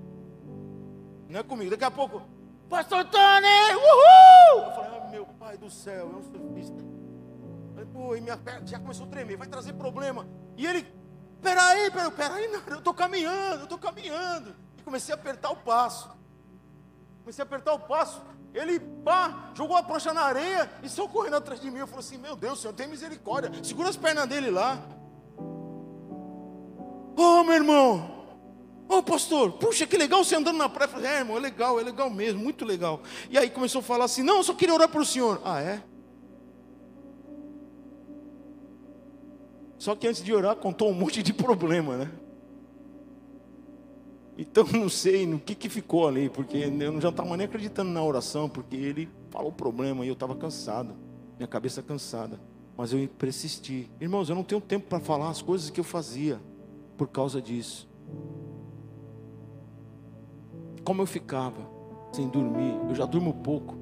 Não 1.27 1.39
é 1.39 1.43
comigo. 1.43 1.71
Daqui 1.71 1.83
a 1.83 1.91
pouco, 1.91 2.21
Pastor 2.69 3.05
Tony, 3.05 3.47
uhul! 3.73 4.65
Eu 4.65 4.71
falei, 4.71 4.99
ah, 4.99 5.07
meu 5.09 5.25
pai 5.25 5.57
do 5.57 5.69
céu, 5.69 6.11
é 6.13 6.15
um 6.15 6.23
surfista. 6.23 6.83
Falei, 7.73 7.89
pô, 7.91 8.15
e 8.15 8.21
minha 8.21 8.37
perna 8.37 8.67
já 8.67 8.79
começou 8.79 9.07
a 9.07 9.09
tremer, 9.09 9.37
vai 9.37 9.47
trazer 9.47 9.73
problema. 9.73 10.27
E 10.57 10.65
ele, 10.65 10.85
peraí, 11.41 11.91
peraí, 11.91 12.11
peraí, 12.11 12.47
não, 12.47 12.61
eu 12.67 12.77
estou 12.79 12.93
caminhando, 12.93 13.59
eu 13.59 13.63
estou 13.63 13.77
caminhando. 13.77 14.55
E 14.77 14.81
comecei 14.81 15.13
a 15.13 15.17
apertar 15.17 15.49
o 15.51 15.55
passo. 15.55 16.09
Comecei 17.21 17.43
a 17.43 17.45
apertar 17.45 17.73
o 17.73 17.79
passo. 17.79 18.21
Ele, 18.53 18.79
pá, 18.79 19.51
jogou 19.53 19.77
a 19.77 19.83
prancha 19.83 20.13
na 20.13 20.21
areia 20.21 20.69
e 20.81 20.89
saiu 20.89 21.07
correndo 21.07 21.35
atrás 21.35 21.61
de 21.61 21.69
mim. 21.69 21.79
Eu 21.79 21.87
falei 21.87 22.05
assim: 22.05 22.17
Meu 22.17 22.35
Deus, 22.35 22.59
Senhor, 22.61 22.73
tem 22.73 22.87
misericórdia. 22.87 23.51
Segura 23.63 23.89
as 23.89 23.95
pernas 23.95 24.27
dele 24.27 24.49
lá. 24.49 24.81
Ô, 27.15 27.21
oh, 27.21 27.43
meu 27.43 27.55
irmão. 27.55 28.17
Ô, 28.87 28.97
oh, 28.97 29.03
pastor, 29.03 29.51
puxa, 29.53 29.85
que 29.85 29.95
legal 29.97 30.23
você 30.23 30.35
andando 30.35 30.57
na 30.57 30.67
praia. 30.67 30.87
Eu 30.87 30.91
falei: 30.93 31.11
É, 31.11 31.17
irmão, 31.19 31.37
é 31.37 31.39
legal, 31.39 31.79
é 31.79 31.83
legal 31.83 32.09
mesmo, 32.09 32.41
muito 32.41 32.65
legal. 32.65 33.01
E 33.29 33.37
aí 33.37 33.49
começou 33.49 33.79
a 33.79 33.83
falar 33.83 34.05
assim: 34.05 34.23
Não, 34.23 34.37
eu 34.37 34.43
só 34.43 34.53
queria 34.53 34.73
orar 34.73 34.89
para 34.89 35.01
o 35.01 35.05
senhor. 35.05 35.39
Ah, 35.45 35.61
é? 35.61 35.83
Só 39.79 39.95
que 39.95 40.05
antes 40.05 40.21
de 40.21 40.33
orar, 40.33 40.57
contou 40.57 40.89
um 40.89 40.93
monte 40.93 41.23
de 41.23 41.33
problema, 41.33 41.95
né? 41.95 42.11
Então 44.37 44.65
não 44.71 44.89
sei 44.89 45.25
no 45.25 45.39
que, 45.39 45.55
que 45.55 45.69
ficou 45.69 46.07
ali, 46.07 46.29
porque 46.29 46.57
eu 46.57 47.01
já 47.01 47.09
estava 47.09 47.35
nem 47.37 47.45
acreditando 47.45 47.89
na 47.89 48.03
oração, 48.03 48.49
porque 48.49 48.75
ele 48.75 49.09
falou 49.29 49.49
o 49.49 49.53
problema 49.53 50.03
e 50.03 50.09
eu 50.09 50.13
estava 50.13 50.35
cansado, 50.35 50.93
minha 51.37 51.47
cabeça 51.47 51.81
cansada. 51.81 52.39
Mas 52.77 52.91
eu 52.91 53.07
persisti. 53.17 53.89
Irmãos, 53.99 54.29
eu 54.29 54.35
não 54.35 54.43
tenho 54.43 54.59
tempo 54.59 54.87
para 54.87 54.99
falar 54.99 55.29
as 55.29 55.41
coisas 55.41 55.69
que 55.69 55.79
eu 55.79 55.83
fazia 55.83 56.39
por 56.97 57.07
causa 57.07 57.41
disso. 57.41 57.87
Como 60.83 61.01
eu 61.01 61.05
ficava 61.05 61.69
sem 62.11 62.27
dormir, 62.27 62.75
eu 62.89 62.95
já 62.95 63.05
durmo 63.05 63.33
pouco. 63.33 63.77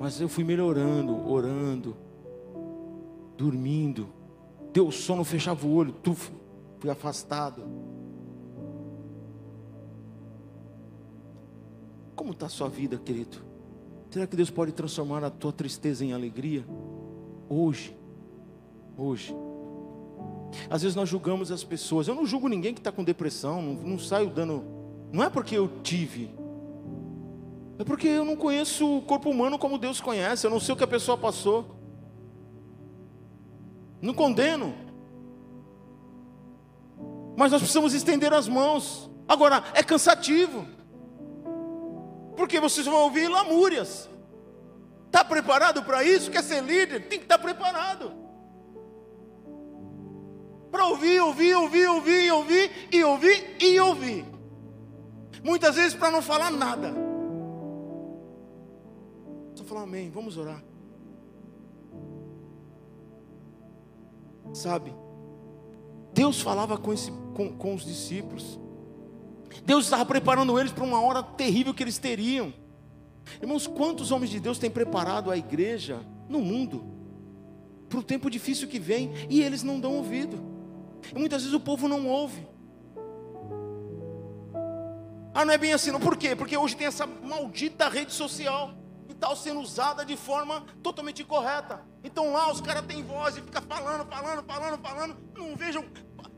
Mas 0.00 0.20
eu 0.20 0.28
fui 0.28 0.42
melhorando, 0.42 1.28
orando, 1.28 1.96
dormindo. 3.36 4.15
Deu 4.76 4.90
sono, 4.90 5.24
fechava 5.24 5.66
o 5.66 5.74
olho, 5.74 5.90
tuf, 5.90 6.30
fui 6.78 6.90
afastado. 6.90 7.62
Como 12.14 12.32
está 12.32 12.44
a 12.44 12.50
sua 12.50 12.68
vida, 12.68 12.98
querido? 12.98 13.38
Será 14.10 14.26
que 14.26 14.36
Deus 14.36 14.50
pode 14.50 14.72
transformar 14.72 15.24
a 15.24 15.30
tua 15.30 15.50
tristeza 15.50 16.04
em 16.04 16.12
alegria? 16.12 16.62
Hoje. 17.48 17.96
Hoje. 18.98 19.34
Às 20.68 20.82
vezes 20.82 20.94
nós 20.94 21.08
julgamos 21.08 21.50
as 21.50 21.64
pessoas. 21.64 22.06
Eu 22.06 22.14
não 22.14 22.26
julgo 22.26 22.46
ninguém 22.46 22.74
que 22.74 22.80
está 22.80 22.92
com 22.92 23.02
depressão. 23.02 23.62
Não, 23.62 23.72
não 23.72 23.98
saio 23.98 24.28
dando. 24.28 24.62
Não 25.10 25.24
é 25.24 25.30
porque 25.30 25.56
eu 25.56 25.70
tive. 25.82 26.28
É 27.78 27.84
porque 27.84 28.08
eu 28.08 28.26
não 28.26 28.36
conheço 28.36 28.98
o 28.98 29.00
corpo 29.00 29.30
humano 29.30 29.58
como 29.58 29.78
Deus 29.78 30.02
conhece. 30.02 30.46
Eu 30.46 30.50
não 30.50 30.60
sei 30.60 30.74
o 30.74 30.76
que 30.76 30.84
a 30.84 30.86
pessoa 30.86 31.16
passou. 31.16 31.75
Não 34.06 34.14
condeno. 34.14 34.72
Mas 37.36 37.50
nós 37.50 37.60
precisamos 37.60 37.92
estender 37.92 38.32
as 38.32 38.46
mãos. 38.46 39.10
Agora, 39.26 39.64
é 39.74 39.82
cansativo. 39.82 40.64
Porque 42.36 42.60
vocês 42.60 42.86
vão 42.86 43.02
ouvir 43.02 43.26
lamúrias. 43.26 44.08
Está 45.06 45.24
preparado 45.24 45.82
para 45.82 46.04
isso? 46.04 46.30
Quer 46.30 46.44
ser 46.44 46.62
líder? 46.62 47.08
Tem 47.08 47.18
que 47.18 47.24
estar 47.24 47.36
tá 47.36 47.42
preparado. 47.42 48.12
Para 50.70 50.86
ouvir, 50.86 51.20
ouvir, 51.20 51.54
ouvir, 51.56 51.88
ouvir, 51.88 52.30
ouvir 52.30 52.88
e 52.92 53.02
ouvir 53.02 53.56
e 53.60 53.80
ouvir. 53.80 54.24
Muitas 55.42 55.74
vezes 55.74 55.94
para 55.94 56.12
não 56.12 56.22
falar 56.22 56.52
nada. 56.52 56.94
Só 59.56 59.64
falar 59.64 59.82
amém, 59.82 60.10
vamos 60.10 60.36
orar. 60.36 60.62
Sabe? 64.56 64.94
Deus 66.14 66.40
falava 66.40 66.78
com, 66.78 66.90
esse, 66.90 67.12
com, 67.34 67.54
com 67.58 67.74
os 67.74 67.84
discípulos. 67.84 68.58
Deus 69.66 69.84
estava 69.84 70.06
preparando 70.06 70.58
eles 70.58 70.72
para 70.72 70.82
uma 70.82 70.98
hora 70.98 71.22
terrível 71.22 71.74
que 71.74 71.82
eles 71.82 71.98
teriam. 71.98 72.54
Irmãos, 73.42 73.66
quantos 73.66 74.10
homens 74.10 74.30
de 74.30 74.40
Deus 74.40 74.58
têm 74.58 74.70
preparado 74.70 75.30
a 75.30 75.36
igreja 75.36 76.00
no 76.26 76.40
mundo 76.40 76.86
para 77.86 77.98
o 77.98 78.02
tempo 78.02 78.30
difícil 78.30 78.66
que 78.66 78.78
vem 78.78 79.12
e 79.28 79.42
eles 79.42 79.62
não 79.62 79.78
dão 79.78 79.94
ouvido? 79.94 80.42
E 81.14 81.18
muitas 81.18 81.42
vezes 81.42 81.54
o 81.54 81.60
povo 81.60 81.86
não 81.86 82.08
ouve. 82.08 82.40
Ah, 85.34 85.44
não 85.44 85.52
é 85.52 85.58
bem 85.58 85.74
assim, 85.74 85.90
não. 85.90 86.00
Por 86.00 86.16
quê? 86.16 86.34
Porque 86.34 86.56
hoje 86.56 86.74
tem 86.74 86.86
essa 86.86 87.06
maldita 87.06 87.90
rede 87.90 88.14
social 88.14 88.74
está 89.16 89.34
sendo 89.34 89.60
usada 89.60 90.04
de 90.04 90.16
forma 90.16 90.64
totalmente 90.82 91.22
incorreta. 91.22 91.82
Então 92.04 92.32
lá 92.32 92.50
os 92.50 92.60
caras 92.60 92.86
têm 92.86 93.02
voz 93.02 93.36
e 93.36 93.42
fica 93.42 93.60
falando, 93.60 94.06
falando, 94.06 94.42
falando, 94.44 94.78
falando. 94.80 95.16
Não 95.34 95.56
vejam 95.56 95.84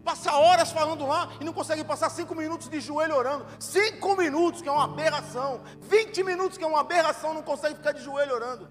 passa 0.04 0.32
horas 0.32 0.72
falando 0.72 1.06
lá 1.06 1.28
e 1.38 1.44
não 1.44 1.52
consegue 1.52 1.84
passar 1.84 2.08
cinco 2.08 2.34
minutos 2.34 2.68
de 2.68 2.80
joelho 2.80 3.14
orando. 3.14 3.44
Cinco 3.60 4.16
minutos, 4.16 4.62
que 4.62 4.68
é 4.68 4.72
uma 4.72 4.84
aberração. 4.84 5.60
Vinte 5.80 6.22
minutos, 6.22 6.56
que 6.56 6.64
é 6.64 6.66
uma 6.66 6.80
aberração, 6.80 7.34
não 7.34 7.42
consegue 7.42 7.74
ficar 7.74 7.92
de 7.92 8.02
joelho 8.02 8.34
orando. 8.34 8.70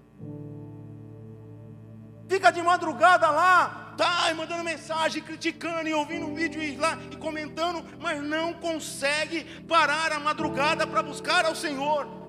Fica 2.26 2.50
de 2.50 2.60
madrugada 2.60 3.30
lá, 3.30 3.94
tá, 3.96 4.34
mandando 4.34 4.64
mensagem, 4.64 5.22
criticando 5.22 5.88
e 5.88 5.94
ouvindo 5.94 6.26
um 6.26 6.34
vídeo 6.34 6.60
e 6.60 6.76
lá 6.76 6.98
e 7.10 7.16
comentando, 7.16 7.82
mas 7.98 8.22
não 8.22 8.52
consegue 8.52 9.44
parar 9.62 10.12
a 10.12 10.18
madrugada 10.18 10.86
para 10.86 11.02
buscar 11.02 11.46
ao 11.46 11.54
Senhor. 11.54 12.27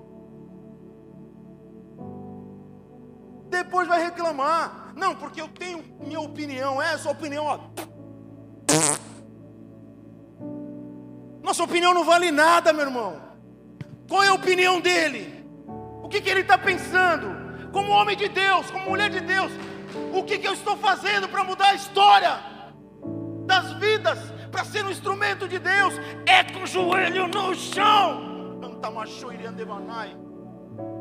Depois 3.50 3.88
vai 3.88 4.02
reclamar. 4.02 4.92
Não, 4.94 5.14
porque 5.14 5.40
eu 5.40 5.48
tenho 5.48 5.84
minha 6.00 6.20
opinião, 6.20 6.80
é 6.80 6.96
sua 6.96 7.12
opinião, 7.12 7.44
ó. 7.44 7.58
Nossa 11.42 11.64
opinião 11.64 11.92
não 11.92 12.04
vale 12.04 12.30
nada, 12.30 12.72
meu 12.72 12.84
irmão. 12.84 13.20
Qual 14.08 14.22
é 14.22 14.28
a 14.28 14.34
opinião 14.34 14.80
dele? 14.80 15.44
O 16.02 16.08
que, 16.08 16.20
que 16.20 16.30
ele 16.30 16.40
está 16.40 16.56
pensando? 16.56 17.28
Como 17.72 17.90
homem 17.90 18.16
de 18.16 18.28
Deus, 18.28 18.70
como 18.70 18.88
mulher 18.88 19.10
de 19.10 19.20
Deus, 19.20 19.50
o 20.12 20.22
que, 20.22 20.38
que 20.38 20.46
eu 20.46 20.52
estou 20.52 20.76
fazendo 20.76 21.28
para 21.28 21.42
mudar 21.42 21.70
a 21.70 21.74
história 21.74 22.38
das 23.46 23.72
vidas, 23.74 24.18
para 24.50 24.64
ser 24.64 24.84
um 24.84 24.90
instrumento 24.90 25.48
de 25.48 25.58
Deus? 25.58 25.94
É 26.26 26.44
com 26.44 26.62
o 26.62 26.66
joelho 26.66 27.26
no 27.28 27.54
chão. 27.54 28.30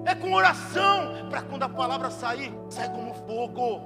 É 0.06 0.16
com 0.16 0.34
oração, 0.34 1.30
para 1.30 1.42
quando 1.42 1.64
a 1.64 1.70
palavra 1.70 2.10
sair, 2.10 2.52
sai 2.70 2.90
como 2.90 3.14
fogo. 3.14 3.82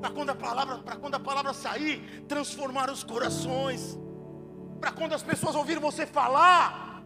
Para 0.00 0.10
quando 0.10 0.30
a 0.30 0.34
palavra, 0.34 0.78
para 0.78 0.96
quando 0.96 1.14
a 1.14 1.20
palavra 1.20 1.52
sair, 1.52 2.24
transformar 2.28 2.90
os 2.90 3.02
corações. 3.02 3.98
Para 4.80 4.92
quando 4.92 5.12
as 5.14 5.22
pessoas 5.22 5.54
ouvirem 5.54 5.80
você 5.80 6.06
falar, 6.06 7.02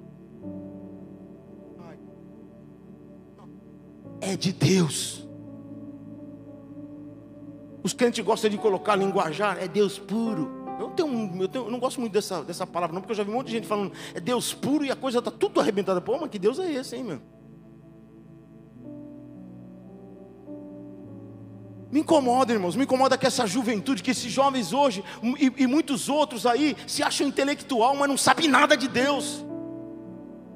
é 4.21 4.37
de 4.37 4.53
Deus. 4.53 5.27
Os 7.83 7.93
crentes 7.93 8.25
gostam 8.25 8.51
de 8.51 8.59
colocar 8.59 8.95
linguajar, 8.97 9.59
é 9.59 9.67
Deus 9.67 9.99
puro. 9.99 10.61
Eu, 10.79 10.91
tenho, 10.91 11.43
eu, 11.43 11.49
tenho, 11.49 11.65
eu 11.65 11.71
não 11.71 11.79
gosto 11.79 12.01
muito 12.01 12.13
dessa, 12.13 12.43
dessa 12.43 12.67
palavra, 12.67 12.95
não, 12.95 13.01
porque 13.01 13.13
eu 13.13 13.17
já 13.17 13.23
vi 13.23 13.31
um 13.31 13.35
monte 13.35 13.47
de 13.47 13.53
gente 13.53 13.67
falando, 13.67 13.93
é 14.15 14.21
Deus 14.21 14.53
puro 14.53 14.85
e 14.85 14.91
a 14.91 14.97
coisa 14.97 15.19
está 15.19 15.31
tudo 15.31 15.61
arrebentada. 15.61 16.01
Pô, 16.01 16.19
mas 16.19 16.31
que 16.31 16.39
Deus 16.39 16.59
é 16.59 16.71
esse, 16.73 16.97
hein, 16.97 17.05
meu? 17.05 17.40
Me 21.91 22.01
incomoda, 22.01 22.53
irmãos, 22.53 22.77
me 22.77 22.85
incomoda 22.85 23.19
que 23.19 23.27
essa 23.27 23.47
juventude, 23.47 24.03
que 24.03 24.13
esses 24.13 24.31
jovens 24.31 24.73
hoje 24.73 25.05
e, 25.39 25.65
e 25.65 25.67
muitos 25.67 26.09
outros 26.09 26.47
aí 26.47 26.77
se 26.87 27.03
acham 27.03 27.27
intelectual, 27.27 27.97
mas 27.97 28.09
não 28.09 28.17
sabem 28.17 28.49
nada 28.49 28.77
de 28.77 28.87
Deus. 28.87 29.45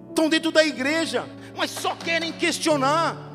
Estão 0.09 0.29
dentro 0.29 0.53
da 0.53 0.65
igreja, 0.65 1.29
mas 1.57 1.71
só 1.71 1.95
querem 1.97 2.33
questionar. 2.33 3.35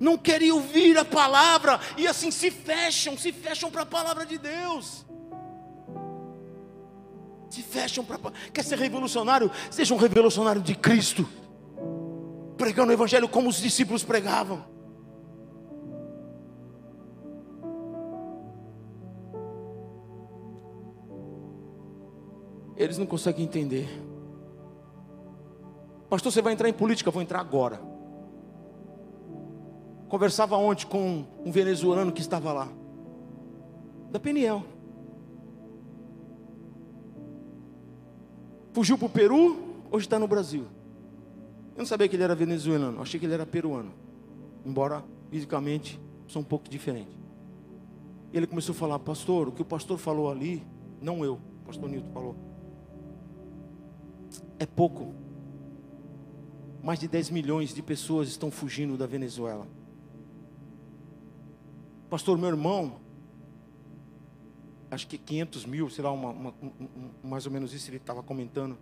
não 0.00 0.16
querem 0.16 0.52
ouvir 0.52 0.96
a 0.96 1.04
palavra 1.04 1.80
e 1.96 2.06
assim 2.06 2.30
se 2.30 2.50
fecham, 2.50 3.18
se 3.18 3.32
fecham 3.32 3.70
para 3.70 3.82
a 3.82 3.86
palavra 3.86 4.24
de 4.24 4.38
Deus. 4.38 5.04
Se 7.50 7.62
fecham 7.62 8.04
para. 8.04 8.18
Quer 8.52 8.62
ser 8.62 8.78
revolucionário? 8.78 9.50
Seja 9.70 9.94
um 9.94 9.96
revolucionário 9.96 10.62
de 10.62 10.74
Cristo, 10.74 11.28
pregando 12.58 12.90
o 12.90 12.92
Evangelho 12.92 13.28
como 13.28 13.48
os 13.48 13.56
discípulos 13.56 14.02
pregavam. 14.04 14.64
Eles 22.76 22.98
não 22.98 23.06
conseguem 23.06 23.44
entender. 23.44 23.88
Pastor, 26.10 26.32
você 26.32 26.42
vai 26.42 26.52
entrar 26.52 26.68
em 26.68 26.72
política? 26.72 27.10
Vou 27.10 27.22
entrar 27.22 27.40
agora. 27.40 27.80
Conversava 30.08 30.56
ontem 30.56 30.86
com 30.86 31.24
um 31.44 31.50
venezuelano 31.50 32.12
que 32.12 32.20
estava 32.20 32.52
lá, 32.52 32.68
da 34.10 34.18
Peniel. 34.18 34.64
Fugiu 38.72 38.96
para 38.96 39.06
o 39.06 39.10
Peru, 39.10 39.58
hoje 39.90 40.06
está 40.06 40.18
no 40.18 40.26
Brasil. 40.26 40.77
Eu 41.78 41.82
não 41.82 41.86
sabia 41.86 42.08
que 42.08 42.16
ele 42.16 42.24
era 42.24 42.34
venezuelano, 42.34 43.00
achei 43.00 43.20
que 43.20 43.24
ele 43.24 43.34
era 43.34 43.46
peruano. 43.46 43.92
Embora 44.66 45.04
fisicamente 45.30 46.00
são 46.26 46.42
um 46.42 46.44
pouco 46.44 46.68
diferente. 46.68 47.16
E 48.32 48.36
ele 48.36 48.48
começou 48.48 48.72
a 48.72 48.76
falar, 48.76 48.98
pastor, 48.98 49.46
o 49.46 49.52
que 49.52 49.62
o 49.62 49.64
pastor 49.64 49.96
falou 49.96 50.28
ali, 50.28 50.66
não 51.00 51.24
eu, 51.24 51.34
o 51.34 51.66
pastor 51.66 51.88
Nilton 51.88 52.12
falou. 52.12 52.36
É 54.58 54.66
pouco. 54.66 55.14
Mais 56.82 56.98
de 56.98 57.06
10 57.06 57.30
milhões 57.30 57.72
de 57.72 57.80
pessoas 57.80 58.26
estão 58.26 58.50
fugindo 58.50 58.98
da 58.98 59.06
Venezuela. 59.06 59.64
Pastor, 62.10 62.36
meu 62.36 62.48
irmão, 62.48 62.96
acho 64.90 65.06
que 65.06 65.16
500 65.16 65.64
mil, 65.64 65.88
sei 65.88 66.02
lá, 66.02 66.10
uma, 66.10 66.30
uma, 66.30 66.54
um, 66.60 67.10
mais 67.22 67.46
ou 67.46 67.52
menos 67.52 67.72
isso 67.72 67.88
ele 67.88 67.98
estava 67.98 68.20
comentando, 68.20 68.76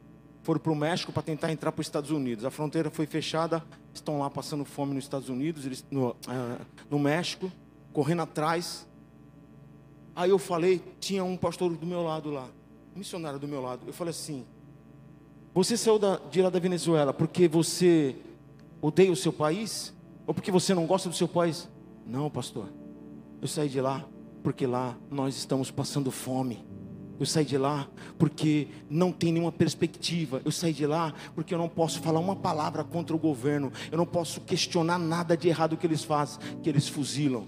foram 0.47 0.61
para 0.61 0.71
o 0.71 0.77
México 0.77 1.11
para 1.11 1.25
tentar 1.25 1.51
entrar 1.51 1.73
para 1.73 1.81
os 1.81 1.89
Estados 1.89 2.13
Unidos. 2.13 2.45
A 2.45 2.53
fronteira 2.53 2.89
foi 2.89 3.05
fechada, 3.05 3.65
estão 3.93 4.21
lá 4.21 4.31
passando 4.31 4.65
fome 4.65 4.95
nos 4.95 5.03
Estados 5.03 5.29
Unidos, 5.29 5.67
eles, 5.67 5.85
no, 5.91 6.11
uh, 6.11 6.65
no 6.89 7.01
México, 7.01 7.51
correndo 7.93 8.23
atrás. 8.23 8.87
Aí 10.15 10.31
eu 10.31 10.39
falei, 10.39 10.81
tinha 11.01 11.25
um 11.25 11.37
pastor 11.37 11.75
do 11.75 11.85
meu 11.85 12.01
lado 12.01 12.31
lá, 12.31 12.49
um 12.95 12.99
missionário 13.01 13.41
do 13.41 13.49
meu 13.49 13.61
lado. 13.61 13.83
Eu 13.89 13.93
falei 13.93 14.13
assim: 14.13 14.47
Você 15.53 15.77
saiu 15.77 15.99
da, 15.99 16.19
de 16.31 16.41
lá 16.41 16.49
da 16.49 16.61
Venezuela 16.61 17.13
porque 17.13 17.49
você 17.49 18.15
odeia 18.81 19.11
o 19.11 19.17
seu 19.17 19.33
país? 19.33 19.93
Ou 20.29 20.33
porque 20.33 20.53
você 20.53 20.75
não 20.75 20.87
gosta 20.87 21.09
do 21.09 21.15
seu 21.17 21.27
país? 21.27 21.69
Não, 22.07 22.31
pastor. 22.31 22.69
Eu 23.43 23.49
saí 23.49 23.69
de 23.69 23.81
lá 23.81 24.07
porque 24.45 24.65
lá 24.65 24.97
nós 25.11 25.37
estamos 25.37 25.73
passando 25.73 26.13
fome. 26.13 26.65
Eu 27.19 27.27
saí 27.27 27.45
de 27.45 27.57
lá 27.57 27.89
porque 28.19 28.69
não 28.91 29.11
tem 29.11 29.33
nenhuma 29.33 29.53
perspectiva. 29.53 30.41
Eu 30.45 30.53
saí 30.53 30.73
de 30.73 30.87
lá 30.87 31.15
porque 31.35 31.55
eu 31.55 31.59
não 31.59 31.69
posso 31.69 32.01
falar 32.01 32.21
uma 32.21 32.37
palavra 32.37 32.85
contra 32.85 33.17
o 33.17 33.19
governo. 33.19 33.73
Eu 33.91 33.99
não 33.99 34.07
posso 34.07 34.41
questionar 34.43 34.99
nada 34.99 35.37
de 35.37 35.49
errado 35.49 35.77
que 35.77 35.87
eles 35.87 36.05
fazem, 36.05 36.39
que 36.63 36.69
eles 36.69 36.89
fuzilam. 36.89 37.47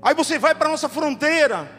Aí 0.00 0.14
você 0.14 0.38
vai 0.38 0.54
para 0.54 0.68
a 0.68 0.72
nossa 0.72 0.88
fronteira. 0.88 1.70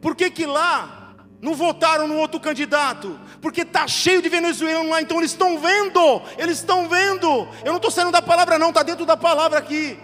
Por 0.00 0.14
que 0.14 0.30
que 0.30 0.44
lá 0.44 0.98
não 1.40 1.54
votaram 1.54 2.08
no 2.08 2.16
outro 2.16 2.40
candidato, 2.40 3.18
porque 3.40 3.62
está 3.62 3.86
cheio 3.86 4.20
de 4.20 4.28
venezuelanos 4.28 4.90
lá, 4.90 5.00
então 5.00 5.18
eles 5.18 5.30
estão 5.30 5.58
vendo, 5.58 6.22
eles 6.36 6.58
estão 6.58 6.88
vendo. 6.88 7.48
Eu 7.64 7.68
não 7.70 7.76
estou 7.76 7.90
saindo 7.90 8.10
da 8.10 8.20
palavra, 8.20 8.58
não, 8.58 8.70
está 8.70 8.82
dentro 8.82 9.06
da 9.06 9.16
palavra 9.16 9.58
aqui. 9.58 9.96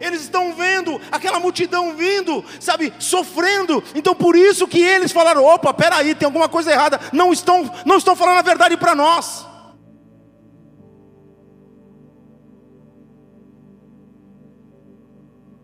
Eles 0.00 0.22
estão 0.22 0.54
vendo 0.54 1.00
aquela 1.10 1.40
multidão 1.40 1.96
vindo, 1.96 2.44
sabe, 2.60 2.92
sofrendo. 2.98 3.82
Então 3.94 4.14
por 4.14 4.36
isso 4.36 4.68
que 4.68 4.80
eles 4.80 5.12
falaram: 5.12 5.44
opa, 5.44 5.72
peraí, 5.72 6.14
tem 6.14 6.26
alguma 6.26 6.48
coisa 6.48 6.70
errada. 6.70 7.00
Não 7.12 7.32
estão, 7.32 7.70
não 7.84 7.96
estão 7.98 8.14
falando 8.14 8.38
a 8.38 8.42
verdade 8.42 8.76
para 8.76 8.94
nós. 8.94 9.50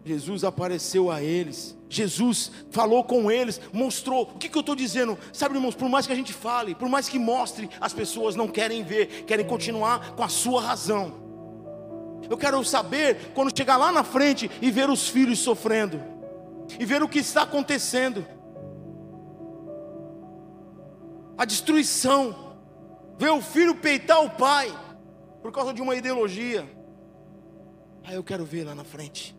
Jesus 0.06 0.44
apareceu 0.44 1.10
a 1.10 1.20
eles, 1.20 1.76
Jesus 1.88 2.52
falou 2.70 3.02
com 3.02 3.28
eles, 3.28 3.60
mostrou. 3.72 4.22
O 4.22 4.38
que, 4.38 4.48
que 4.48 4.56
eu 4.56 4.60
estou 4.60 4.76
dizendo? 4.76 5.18
Sabe, 5.32 5.56
irmãos, 5.56 5.74
por 5.74 5.88
mais 5.88 6.06
que 6.06 6.12
a 6.12 6.16
gente 6.16 6.32
fale, 6.32 6.76
por 6.76 6.88
mais 6.88 7.08
que 7.08 7.18
mostre, 7.18 7.68
as 7.80 7.92
pessoas 7.92 8.36
não 8.36 8.46
querem 8.46 8.84
ver, 8.84 9.24
querem 9.24 9.44
continuar 9.44 10.12
com 10.12 10.22
a 10.22 10.28
sua 10.28 10.62
razão. 10.62 11.25
Eu 12.28 12.36
quero 12.36 12.62
saber 12.64 13.32
quando 13.34 13.56
chegar 13.56 13.76
lá 13.76 13.92
na 13.92 14.02
frente 14.02 14.50
e 14.60 14.70
ver 14.70 14.90
os 14.90 15.08
filhos 15.08 15.38
sofrendo, 15.38 16.02
e 16.78 16.84
ver 16.84 17.02
o 17.02 17.08
que 17.08 17.18
está 17.18 17.42
acontecendo, 17.42 18.26
a 21.38 21.44
destruição, 21.44 22.56
ver 23.18 23.30
o 23.30 23.40
filho 23.40 23.74
peitar 23.74 24.24
o 24.24 24.30
pai, 24.30 24.72
por 25.42 25.52
causa 25.52 25.72
de 25.72 25.80
uma 25.80 25.94
ideologia. 25.94 26.68
Aí 28.04 28.14
eu 28.14 28.24
quero 28.24 28.44
ver 28.44 28.64
lá 28.64 28.74
na 28.74 28.84
frente. 28.84 29.36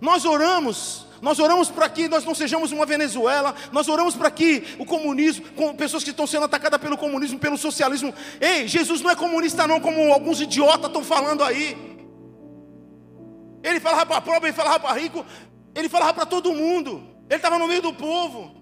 Nós 0.00 0.24
oramos, 0.24 1.06
nós 1.20 1.38
oramos 1.38 1.70
para 1.70 1.88
que 1.88 2.08
nós 2.08 2.24
não 2.24 2.34
sejamos 2.34 2.72
uma 2.72 2.86
Venezuela, 2.86 3.54
nós 3.72 3.88
oramos 3.88 4.16
para 4.16 4.30
que 4.30 4.64
o 4.78 4.86
comunismo, 4.86 5.44
com 5.54 5.74
pessoas 5.74 6.02
que 6.02 6.10
estão 6.10 6.26
sendo 6.26 6.44
atacadas 6.44 6.80
pelo 6.80 6.96
comunismo, 6.96 7.38
pelo 7.38 7.58
socialismo. 7.58 8.14
Ei, 8.40 8.66
Jesus 8.66 9.00
não 9.02 9.10
é 9.10 9.16
comunista, 9.16 9.66
não, 9.66 9.80
como 9.80 10.12
alguns 10.12 10.40
idiotas 10.40 10.86
estão 10.86 11.04
falando 11.04 11.44
aí. 11.44 11.76
Ele 13.62 13.80
falava 13.80 14.06
para 14.06 14.20
pobre, 14.20 14.48
ele 14.48 14.56
falava 14.56 14.80
para 14.80 14.98
rico, 14.98 15.24
ele 15.74 15.88
falava 15.88 16.14
para 16.14 16.26
todo 16.26 16.54
mundo, 16.54 17.06
ele 17.28 17.36
estava 17.36 17.58
no 17.58 17.68
meio 17.68 17.82
do 17.82 17.92
povo. 17.92 18.58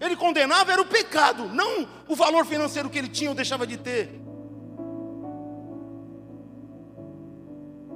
Ele 0.00 0.16
condenava 0.16 0.72
era 0.72 0.82
o 0.82 0.86
pecado, 0.86 1.48
não 1.48 1.86
o 2.08 2.16
valor 2.16 2.44
financeiro 2.44 2.90
que 2.90 2.98
ele 2.98 3.08
tinha 3.08 3.30
ou 3.30 3.36
deixava 3.36 3.66
de 3.66 3.76
ter. 3.76 4.23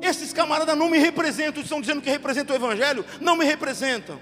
Esses 0.09 0.33
camaradas 0.33 0.75
não 0.75 0.89
me 0.89 0.99
representam, 0.99 1.63
estão 1.63 1.83
dizendo 1.83 2.01
que 2.01 2.09
representam 2.09 2.57
o 2.57 2.59
Evangelho, 2.59 3.05
não 3.21 3.37
me 3.37 3.45
representam. 3.45 4.19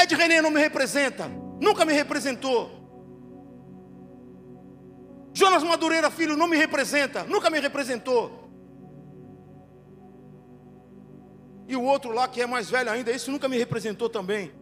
Ed 0.00 0.14
René 0.14 0.40
não 0.40 0.50
me 0.50 0.60
representa, 0.60 1.28
nunca 1.60 1.84
me 1.84 1.92
representou. 1.92 2.70
Jonas 5.32 5.64
Madureira, 5.64 6.08
filho, 6.08 6.36
não 6.36 6.46
me 6.46 6.56
representa, 6.56 7.24
nunca 7.24 7.50
me 7.50 7.58
representou. 7.58 8.48
E 11.66 11.74
o 11.74 11.82
outro 11.82 12.12
lá, 12.12 12.28
que 12.28 12.40
é 12.40 12.46
mais 12.46 12.70
velho 12.70 12.92
ainda, 12.92 13.10
esse 13.10 13.28
nunca 13.32 13.48
me 13.48 13.58
representou 13.58 14.08
também. 14.08 14.52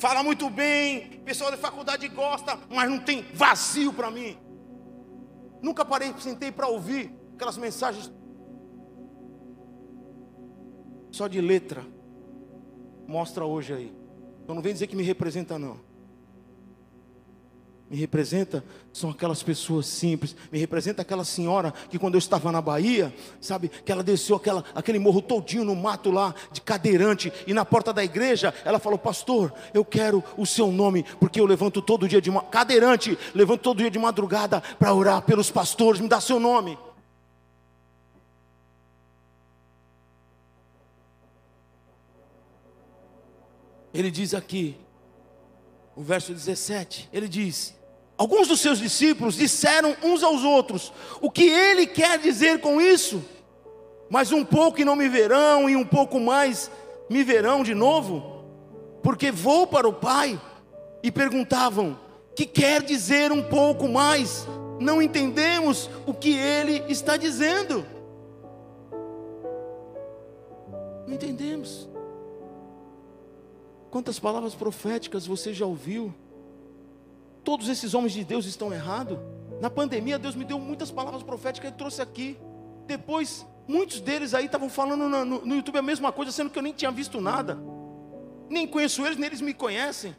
Fala 0.00 0.24
muito 0.24 0.50
bem, 0.50 1.22
pessoal 1.24 1.52
da 1.52 1.56
faculdade 1.56 2.08
gosta, 2.08 2.58
mas 2.68 2.90
não 2.90 2.98
tem 2.98 3.24
vazio 3.32 3.92
para 3.92 4.10
mim. 4.10 4.36
Nunca 5.62 5.84
parei, 5.84 6.12
sentei 6.18 6.50
para 6.50 6.66
ouvir 6.66 7.14
aquelas 7.34 7.56
mensagens 7.56 8.12
só 11.14 11.28
de 11.28 11.40
letra. 11.40 11.84
Mostra 13.06 13.44
hoje 13.44 13.72
aí. 13.72 13.92
Então 14.42 14.54
não 14.54 14.62
vem 14.62 14.72
dizer 14.72 14.86
que 14.86 14.96
me 14.96 15.02
representa 15.02 15.58
não 15.58 15.94
me 17.94 18.00
representa 18.00 18.64
são 18.92 19.10
aquelas 19.10 19.42
pessoas 19.42 19.86
simples, 19.86 20.34
me 20.50 20.58
representa 20.58 21.02
aquela 21.02 21.24
senhora 21.24 21.72
que 21.88 21.98
quando 21.98 22.14
eu 22.14 22.18
estava 22.18 22.50
na 22.50 22.60
Bahia, 22.60 23.14
sabe, 23.40 23.68
que 23.68 23.92
ela 23.92 24.02
desceu 24.02 24.36
aquela, 24.36 24.64
aquele 24.74 24.98
morro 24.98 25.20
todinho 25.20 25.64
no 25.64 25.76
mato 25.76 26.10
lá, 26.10 26.34
de 26.50 26.60
cadeirante, 26.60 27.32
e 27.46 27.52
na 27.52 27.64
porta 27.64 27.92
da 27.92 28.02
igreja, 28.02 28.54
ela 28.64 28.78
falou, 28.78 28.98
pastor, 28.98 29.52
eu 29.72 29.84
quero 29.84 30.24
o 30.36 30.46
seu 30.46 30.72
nome, 30.72 31.04
porque 31.20 31.40
eu 31.40 31.46
levanto 31.46 31.82
todo 31.82 32.08
dia 32.08 32.20
de 32.20 32.30
cadeirante, 32.50 33.18
levanto 33.34 33.62
todo 33.62 33.78
dia 33.78 33.90
de 33.90 33.98
madrugada 33.98 34.60
para 34.60 34.94
orar 34.94 35.22
pelos 35.22 35.50
pastores, 35.50 36.00
me 36.00 36.08
dá 36.08 36.20
seu 36.20 36.40
nome. 36.40 36.78
Ele 43.94 44.10
diz 44.10 44.34
aqui, 44.34 44.76
o 45.94 46.02
verso 46.02 46.32
17, 46.32 47.08
ele 47.12 47.28
diz: 47.28 47.72
Alguns 48.18 48.48
dos 48.48 48.60
seus 48.60 48.80
discípulos 48.80 49.36
disseram 49.36 49.96
uns 50.02 50.24
aos 50.24 50.42
outros: 50.42 50.92
O 51.20 51.30
que 51.30 51.44
ele 51.44 51.86
quer 51.86 52.18
dizer 52.18 52.60
com 52.60 52.80
isso? 52.80 53.24
Mas 54.10 54.32
um 54.32 54.44
pouco 54.44 54.80
e 54.80 54.84
não 54.84 54.96
me 54.96 55.08
verão, 55.08 55.70
e 55.70 55.76
um 55.76 55.84
pouco 55.84 56.18
mais 56.18 56.68
me 57.08 57.22
verão 57.22 57.62
de 57.62 57.74
novo, 57.74 58.44
porque 59.02 59.30
vou 59.30 59.66
para 59.66 59.88
o 59.88 59.92
Pai. 59.92 60.40
E 61.00 61.12
perguntavam: 61.12 61.96
Que 62.34 62.46
quer 62.46 62.82
dizer 62.82 63.30
um 63.30 63.42
pouco 63.42 63.88
mais? 63.88 64.44
Não 64.80 65.00
entendemos 65.00 65.88
o 66.04 66.12
que 66.12 66.34
ele 66.36 66.82
está 66.88 67.16
dizendo. 67.16 67.86
Não 71.06 71.14
entendemos. 71.14 71.93
Quantas 73.94 74.18
palavras 74.18 74.56
proféticas 74.56 75.24
você 75.24 75.54
já 75.54 75.64
ouviu? 75.64 76.12
Todos 77.44 77.68
esses 77.68 77.94
homens 77.94 78.12
de 78.12 78.24
Deus 78.24 78.44
estão 78.44 78.72
errados. 78.72 79.16
Na 79.60 79.70
pandemia, 79.70 80.18
Deus 80.18 80.34
me 80.34 80.44
deu 80.44 80.58
muitas 80.58 80.90
palavras 80.90 81.22
proféticas 81.22 81.70
e 81.70 81.74
trouxe 81.74 82.02
aqui. 82.02 82.36
Depois, 82.88 83.46
muitos 83.68 84.00
deles 84.00 84.34
aí 84.34 84.46
estavam 84.46 84.68
falando 84.68 85.08
no, 85.08 85.24
no, 85.24 85.46
no, 85.46 85.54
YouTube 85.54 85.78
a 85.78 85.82
mesma 85.82 86.10
coisa, 86.10 86.32
sendo 86.32 86.50
que 86.50 86.58
eu 86.58 86.62
nem 86.64 86.72
tinha 86.72 86.90
visto 86.90 87.20
nada. 87.20 87.56
Nem 88.50 88.66
conheço 88.66 89.06
eles, 89.06 89.16
nem 89.16 89.28
eles 89.28 89.40
me 89.40 89.54
conhecem. 89.54 90.16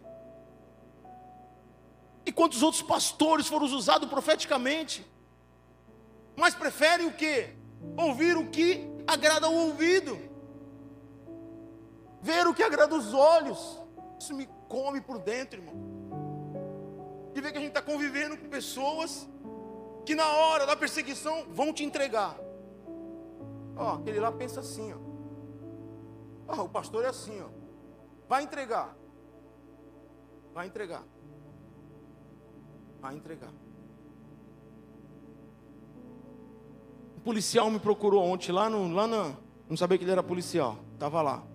E 2.25 2.31
quantos 2.31 2.63
outros 2.63 2.81
pastores 2.81 3.45
foram 3.45 3.65
usados 3.65 4.07
profeticamente? 4.07 5.05
Mas 6.33 6.55
preferem 6.55 7.07
o 7.07 7.11
que? 7.11 7.49
Ouvir 7.97 8.37
o 8.37 8.47
que 8.47 8.87
agrada 9.05 9.49
o 9.49 9.67
ouvido 9.67 10.17
ver 12.25 12.47
o 12.47 12.55
que 12.55 12.63
agrada 12.63 12.95
os 12.95 13.13
olhos. 13.13 13.79
Isso 14.19 14.33
me 14.33 14.47
come 14.67 14.99
por 14.99 15.19
dentro, 15.19 15.59
irmão. 15.59 15.75
De 17.33 17.39
ver 17.39 17.51
que 17.51 17.59
a 17.59 17.61
gente 17.61 17.69
está 17.69 17.83
convivendo 17.83 18.35
com 18.35 18.49
pessoas 18.49 19.29
que 20.05 20.15
na 20.15 20.27
hora 20.27 20.65
da 20.65 20.75
perseguição 20.75 21.45
vão 21.49 21.71
te 21.71 21.83
entregar. 21.83 22.35
Ó, 23.77 23.95
aquele 23.95 24.19
lá 24.19 24.31
pensa 24.31 24.61
assim, 24.61 24.91
ó. 24.93 24.97
ó 26.47 26.63
o 26.63 26.69
pastor 26.69 27.03
é 27.03 27.09
assim, 27.09 27.39
ó. 27.41 27.49
Vai 28.27 28.41
entregar. 28.43 28.95
Vai 30.51 30.65
entregar. 30.65 31.03
Vai 33.01 33.15
entregar. 33.15 33.53
O 37.17 37.21
policial 37.21 37.69
me 37.69 37.79
procurou 37.79 38.23
ontem 38.23 38.51
lá 38.51 38.67
no, 38.67 38.91
lá 38.91 39.05
na, 39.05 39.35
não 39.69 39.77
sabia 39.77 39.97
que 39.97 40.03
ele 40.03 40.11
era 40.11 40.23
policial. 40.23 40.77
Estava 40.95 41.21
lá 41.21 41.54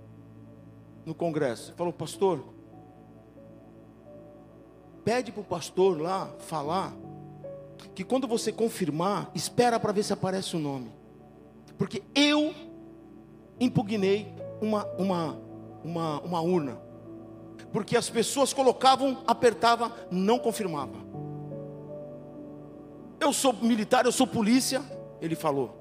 no 1.05 1.15
congresso. 1.15 1.75
Falou, 1.77 1.93
pastor, 1.93 2.45
pede 5.05 5.33
para 5.33 5.41
o 5.41 5.45
pastor 5.45 6.01
lá 6.01 6.31
falar 6.39 6.95
que 7.95 8.05
quando 8.05 8.29
você 8.29 8.53
confirmar, 8.53 9.31
espera 9.35 9.81
para 9.81 9.93
ver 9.93 10.03
se 10.03 10.13
aparece 10.13 10.57
o 10.57 10.59
nome. 10.59 10.91
Porque 11.77 12.03
eu 12.15 12.55
impugnei 13.59 14.33
uma, 14.61 14.85
uma, 14.99 15.41
uma, 15.85 16.21
uma 16.21 16.41
urna. 16.41 16.79
Porque 17.73 17.97
as 17.97 18.11
pessoas 18.11 18.53
colocavam, 18.53 19.23
apertava, 19.27 19.93
não 20.11 20.39
confirmava. 20.39 20.97
Eu 23.21 23.33
sou 23.33 23.53
militar, 23.53 24.07
eu 24.07 24.13
sou 24.13 24.27
polícia, 24.27 24.83
ele 25.21 25.35
falou. 25.35 25.77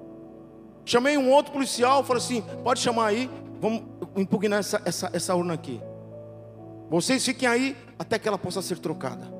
Chamei 0.84 1.16
um 1.16 1.30
outro 1.30 1.52
policial, 1.52 2.04
falei 2.04 2.22
assim: 2.22 2.42
pode 2.62 2.80
chamar 2.80 3.06
aí, 3.06 3.30
vamos 3.60 3.82
impugnar 4.16 4.60
essa, 4.60 4.80
essa, 4.84 5.10
essa 5.12 5.34
urna 5.34 5.54
aqui. 5.54 5.80
Vocês 6.88 7.24
fiquem 7.24 7.48
aí 7.48 7.76
até 7.98 8.18
que 8.18 8.26
ela 8.26 8.38
possa 8.38 8.62
ser 8.62 8.78
trocada. 8.78 9.32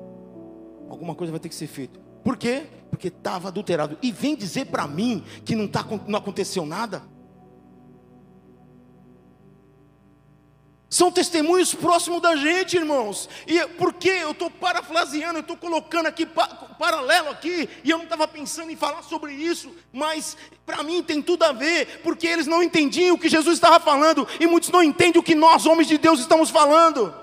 Alguma 0.89 1.15
coisa 1.15 1.31
vai 1.31 1.39
ter 1.39 1.49
que 1.49 1.55
ser 1.55 1.67
feita. 1.67 1.99
Por 2.23 2.37
quê? 2.37 2.67
Porque 2.89 3.07
estava 3.07 3.47
adulterado. 3.47 3.97
E 4.01 4.11
vem 4.11 4.35
dizer 4.35 4.67
para 4.67 4.87
mim 4.87 5.23
que 5.43 5.55
não, 5.55 5.67
tá, 5.67 5.85
não 6.07 6.19
aconteceu 6.19 6.65
nada. 6.65 7.01
São 10.91 11.09
testemunhos 11.09 11.73
próximos 11.73 12.21
da 12.21 12.35
gente, 12.35 12.75
irmãos. 12.75 13.29
E 13.47 13.65
por 13.77 13.93
que 13.93 14.09
eu 14.09 14.31
estou 14.31 14.51
parafraseando, 14.51 15.37
eu 15.37 15.41
estou 15.41 15.55
colocando 15.55 16.07
aqui 16.07 16.25
pa, 16.25 16.45
paralelo 16.77 17.29
aqui, 17.29 17.69
e 17.81 17.89
eu 17.89 17.97
não 17.97 18.03
estava 18.03 18.27
pensando 18.27 18.71
em 18.71 18.75
falar 18.75 19.01
sobre 19.03 19.31
isso, 19.31 19.73
mas 19.93 20.35
para 20.65 20.83
mim 20.83 21.01
tem 21.01 21.21
tudo 21.21 21.43
a 21.43 21.53
ver, 21.53 22.01
porque 22.03 22.27
eles 22.27 22.45
não 22.45 22.61
entendiam 22.61 23.15
o 23.15 23.17
que 23.17 23.29
Jesus 23.29 23.55
estava 23.55 23.79
falando, 23.79 24.27
e 24.37 24.45
muitos 24.45 24.69
não 24.69 24.83
entendem 24.83 25.17
o 25.17 25.23
que 25.23 25.33
nós, 25.33 25.65
homens 25.65 25.87
de 25.87 25.97
Deus, 25.97 26.19
estamos 26.19 26.49
falando. 26.49 27.15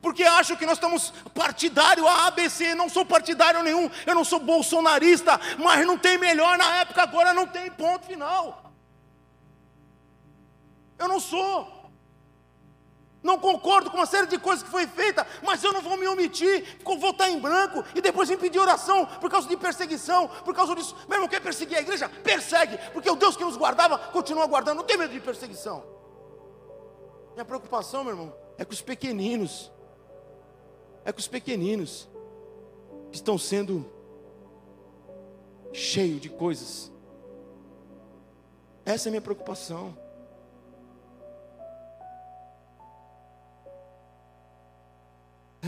Porque 0.00 0.22
acham 0.22 0.56
que 0.56 0.64
nós 0.64 0.76
estamos 0.76 1.12
partidário 1.34 2.06
A, 2.06 2.28
ABC, 2.28 2.72
não 2.76 2.88
sou 2.88 3.04
partidário 3.04 3.64
nenhum, 3.64 3.90
eu 4.06 4.14
não 4.14 4.24
sou 4.24 4.38
bolsonarista, 4.38 5.40
mas 5.58 5.84
não 5.84 5.98
tem 5.98 6.18
melhor 6.18 6.56
na 6.56 6.82
época, 6.82 7.02
agora 7.02 7.34
não 7.34 7.48
tem 7.48 7.68
ponto 7.68 8.06
final. 8.06 8.62
Eu 10.98 11.08
não 11.08 11.18
sou 11.18 11.75
não 13.26 13.38
concordo 13.38 13.90
com 13.90 13.96
uma 13.96 14.06
série 14.06 14.26
de 14.28 14.38
coisas 14.38 14.62
que 14.62 14.70
foi 14.70 14.86
feita, 14.86 15.26
mas 15.42 15.62
eu 15.62 15.72
não 15.72 15.82
vou 15.82 15.96
me 15.96 16.06
omitir, 16.06 16.78
vou 16.84 17.10
estar 17.10 17.28
em 17.28 17.40
branco 17.40 17.84
e 17.94 18.00
depois 18.00 18.28
vim 18.28 18.38
pedir 18.38 18.60
oração 18.60 19.04
por 19.04 19.28
causa 19.28 19.48
de 19.48 19.56
perseguição, 19.56 20.28
por 20.44 20.54
causa 20.54 20.74
disso. 20.76 20.96
Meu 21.08 21.16
irmão, 21.16 21.28
quer 21.28 21.40
perseguir 21.40 21.76
a 21.76 21.80
igreja? 21.80 22.08
Persegue, 22.08 22.78
porque 22.92 23.10
o 23.10 23.16
Deus 23.16 23.36
que 23.36 23.44
nos 23.44 23.56
guardava 23.56 23.98
continua 23.98 24.46
guardando, 24.46 24.78
não 24.78 24.84
tem 24.84 24.96
medo 24.96 25.12
de 25.12 25.20
perseguição. 25.20 25.84
Minha 27.34 27.44
preocupação, 27.44 28.04
meu 28.04 28.12
irmão, 28.12 28.32
é 28.56 28.64
com 28.64 28.72
os 28.72 28.80
pequeninos, 28.80 29.72
é 31.04 31.12
com 31.12 31.18
os 31.18 31.28
pequeninos 31.28 32.08
que 33.10 33.16
estão 33.16 33.36
sendo 33.36 33.84
cheios 35.72 36.20
de 36.20 36.30
coisas. 36.30 36.92
Essa 38.84 39.08
é 39.08 39.10
a 39.10 39.12
minha 39.12 39.20
preocupação. 39.20 40.05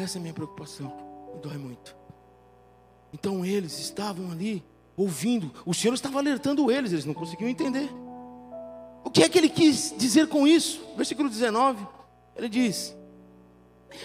Essa 0.02 0.18
é 0.18 0.20
a 0.20 0.22
minha 0.22 0.34
preocupação. 0.34 0.92
Dói 1.42 1.56
muito. 1.56 1.96
Então 3.12 3.44
eles 3.44 3.78
estavam 3.78 4.30
ali 4.30 4.62
ouvindo. 4.96 5.52
O 5.64 5.74
Senhor 5.74 5.94
estava 5.94 6.18
alertando 6.18 6.70
eles, 6.70 6.92
eles 6.92 7.04
não 7.04 7.14
conseguiam 7.14 7.48
entender. 7.48 7.88
O 9.04 9.10
que 9.10 9.22
é 9.22 9.28
que 9.28 9.38
ele 9.38 9.48
quis 9.48 9.94
dizer 9.96 10.28
com 10.28 10.46
isso? 10.46 10.80
Versículo 10.96 11.28
19. 11.28 11.86
Ele 12.36 12.48
diz: 12.48 12.94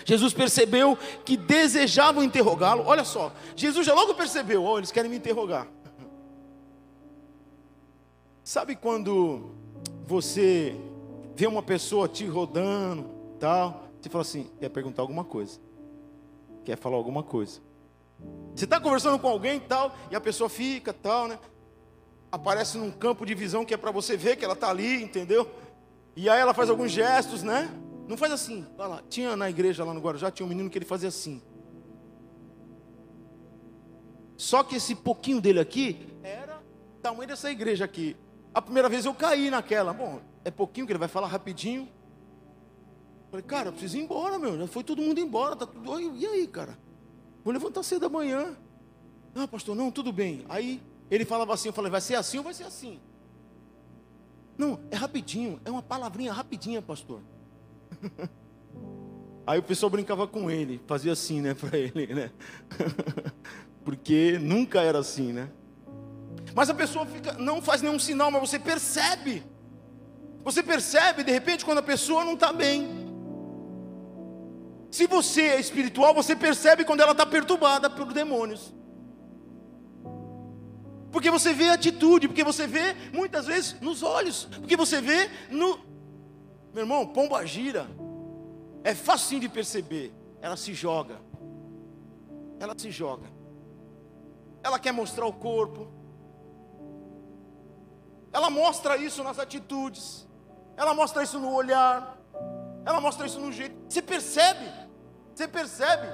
Jesus 0.06 0.34
percebeu 0.34 0.97
que 1.25 1.36
desejavam 1.36 2.23
interrogá-lo. 2.23 2.84
Olha 2.86 3.03
só, 3.03 3.34
Jesus 3.56 3.86
já 3.86 3.93
logo 3.93 4.13
percebeu: 4.15 4.63
oh, 4.63 4.77
eles 4.77 4.91
querem 4.91 5.10
me 5.10 5.17
interrogar. 5.17 5.67
Sabe 8.43 8.75
quando 8.75 9.51
você 10.06 10.75
vê 11.36 11.47
uma 11.47 11.63
pessoa 11.63 12.08
te 12.08 12.25
rodando, 12.25 13.10
tal, 13.39 13.88
você 14.01 14.10
fala 14.10 14.21
assim, 14.21 14.49
quer 14.60 14.69
perguntar 14.69 15.01
alguma 15.01 15.23
coisa? 15.23 15.60
Quer 16.63 16.78
falar 16.78 16.95
alguma 16.97 17.23
coisa. 17.23 17.62
Você 18.56 18.65
está 18.65 18.80
conversando 18.80 19.19
com 19.19 19.28
alguém 19.28 19.60
tal, 19.60 19.93
e 20.10 20.15
a 20.15 20.21
pessoa 20.21 20.49
fica 20.49 20.93
tal, 20.93 21.28
né? 21.28 21.39
Aparece 22.32 22.78
num 22.78 22.91
campo 22.91 23.26
de 23.26 23.36
visão 23.36 23.65
que 23.65 23.73
é 23.73 23.78
para 23.78 23.91
você 23.91 24.17
ver 24.17 24.36
que 24.36 24.45
ela 24.45 24.54
está 24.54 24.69
ali, 24.69 25.04
entendeu? 25.04 25.49
E 26.15 26.30
aí 26.30 26.39
ela 26.39 26.54
faz 26.54 26.69
alguns 26.69 26.91
gestos, 26.91 27.43
né? 27.43 27.69
Não 28.08 28.17
faz 28.17 28.32
assim. 28.32 28.65
Olha 28.78 28.88
lá, 28.88 29.04
tinha 29.10 29.36
na 29.36 29.49
igreja 29.49 29.84
lá 29.84 29.93
no 29.93 29.99
Guarujá, 29.99 30.32
tinha 30.32 30.45
um 30.45 30.49
menino 30.49 30.69
que 30.69 30.78
ele 30.78 30.86
fazia 30.86 31.10
assim. 31.10 31.41
Só 34.36 34.63
que 34.63 34.76
esse 34.76 34.95
pouquinho 34.95 35.39
dele 35.39 35.60
aqui 35.60 36.08
era 36.21 36.62
tamanho 37.02 37.28
dessa 37.28 37.52
igreja 37.52 37.86
aqui. 37.86 38.15
A 38.54 38.62
primeira 38.62 38.89
vez 38.89 39.06
eu 39.06 39.13
caí 39.13 39.49
naquela. 39.49 39.93
Bom, 39.93 40.21
é 40.43 40.52
pouquinho 40.52 40.86
que 40.86 40.91
ele 40.91 40.99
vai 40.99 41.08
falar 41.08 41.28
rapidinho. 41.28 41.88
Falei, 43.34 43.48
cara, 43.48 43.69
eu 43.69 43.72
preciso 43.74 43.98
ir 43.98 44.02
embora, 44.02 44.38
meu. 44.38 44.56
Já 44.60 44.67
foi 44.67 44.84
todo 44.84 45.02
mundo 45.02 45.19
embora. 45.19 45.56
Tá 45.56 45.65
tudo... 45.65 46.00
E 46.00 46.24
aí, 46.24 46.46
cara? 46.46 46.78
Vou 47.43 47.52
levantar 47.52 47.82
cedo 47.82 48.02
da 48.02 48.10
manhã. 48.10 48.56
Ah, 49.34 49.48
pastor, 49.48 49.76
não, 49.76 49.89
tudo 49.89 50.13
bem. 50.13 50.46
Aí 50.48 50.80
ele 51.10 51.26
falava 51.26 51.52
assim, 51.52 51.69
eu 51.69 51.74
falei, 51.74 51.89
vai 51.89 52.00
ser 52.00 52.13
assim 52.13 52.38
ou 52.38 52.43
vai 52.43 52.54
ser 52.54 52.65
assim? 52.65 53.00
Não, 54.56 54.80
é 54.91 54.96
rapidinho, 54.96 55.60
é 55.65 55.72
uma 55.72 55.82
palavrinha 55.82 56.32
rapidinha, 56.32 56.80
pastor. 56.80 57.22
Aí 59.48 59.58
o 59.58 59.63
pessoal 59.63 59.89
brincava 59.89 60.28
com 60.28 60.52
ele, 60.52 60.80
fazia 60.86 61.12
assim, 61.12 61.41
né, 61.41 61.56
para 61.60 61.76
ele, 61.76 62.13
né? 62.13 62.32
Porque 63.84 64.38
nunca 64.39 64.80
era 64.80 65.00
assim, 65.00 65.34
né? 65.34 65.50
Mas 66.54 66.69
a 66.69 66.74
pessoa 66.76 67.04
fica, 67.08 67.34
não 67.34 67.63
faz 67.63 67.82
nenhum 67.82 67.98
sinal, 67.98 68.30
mas 68.30 68.48
você 68.48 68.60
percebe. 68.60 69.43
Você 70.43 70.62
percebe 70.62 71.24
de 71.24 71.32
repente 71.32 71.65
quando 71.65 71.80
a 71.80 71.84
pessoa 71.84 72.24
não 72.24 72.36
está 72.36 72.54
bem. 72.54 73.03
Se 74.93 75.08
você 75.08 75.41
é 75.41 75.60
espiritual, 75.60 76.13
você 76.13 76.36
percebe 76.36 76.86
quando 76.86 76.99
ela 76.99 77.13
está 77.13 77.25
perturbada 77.25 77.89
por 77.89 78.13
demônios. 78.13 78.71
Porque 81.12 81.32
você 81.32 81.51
vê 81.51 81.69
a 81.69 81.73
atitude, 81.73 82.27
porque 82.27 82.43
você 82.43 82.67
vê 82.67 82.93
muitas 83.12 83.47
vezes 83.47 83.82
nos 83.82 84.03
olhos, 84.03 84.45
porque 84.45 84.77
você 84.77 85.01
vê 85.01 85.32
no. 85.49 85.79
Meu 86.71 86.84
irmão, 86.84 87.08
pomba 87.08 87.43
gira. 87.43 87.88
É 88.84 88.93
fácil 88.93 89.39
de 89.39 89.49
perceber. 89.49 90.13
Ela 90.39 90.56
se 90.56 90.75
joga. 90.75 91.19
Ela 92.60 92.77
se 92.77 92.91
joga. 92.91 93.25
Ela 94.62 94.77
quer 94.77 94.91
mostrar 94.91 95.25
o 95.25 95.34
corpo. 95.34 95.88
Ela 98.32 98.51
mostra 98.51 98.95
isso 98.95 99.23
nas 99.23 99.39
atitudes. 99.39 100.27
Ela 100.77 100.93
mostra 100.93 101.23
isso 101.23 101.39
no 101.39 101.51
olhar. 101.51 102.15
Ela 102.86 103.01
mostra 103.01 103.25
isso 103.25 103.39
no 103.39 103.51
jeito. 103.51 103.75
Você 103.89 103.99
percebe? 103.99 104.83
Você 105.34 105.48
percebe? 105.48 106.08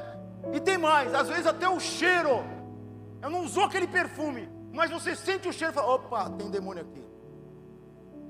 E 0.53 0.59
tem 0.59 0.77
mais, 0.77 1.13
às 1.13 1.27
vezes 1.27 1.45
até 1.45 1.67
o 1.67 1.79
cheiro. 1.79 2.43
Eu 3.21 3.29
não 3.29 3.43
usou 3.43 3.63
aquele 3.63 3.87
perfume, 3.87 4.49
mas 4.71 4.89
você 4.89 5.15
sente 5.15 5.47
o 5.47 5.53
cheiro 5.53 5.73
e 5.73 5.75
fala: 5.75 5.95
opa, 5.95 6.29
tem 6.31 6.49
demônio 6.49 6.83
aqui. 6.83 7.03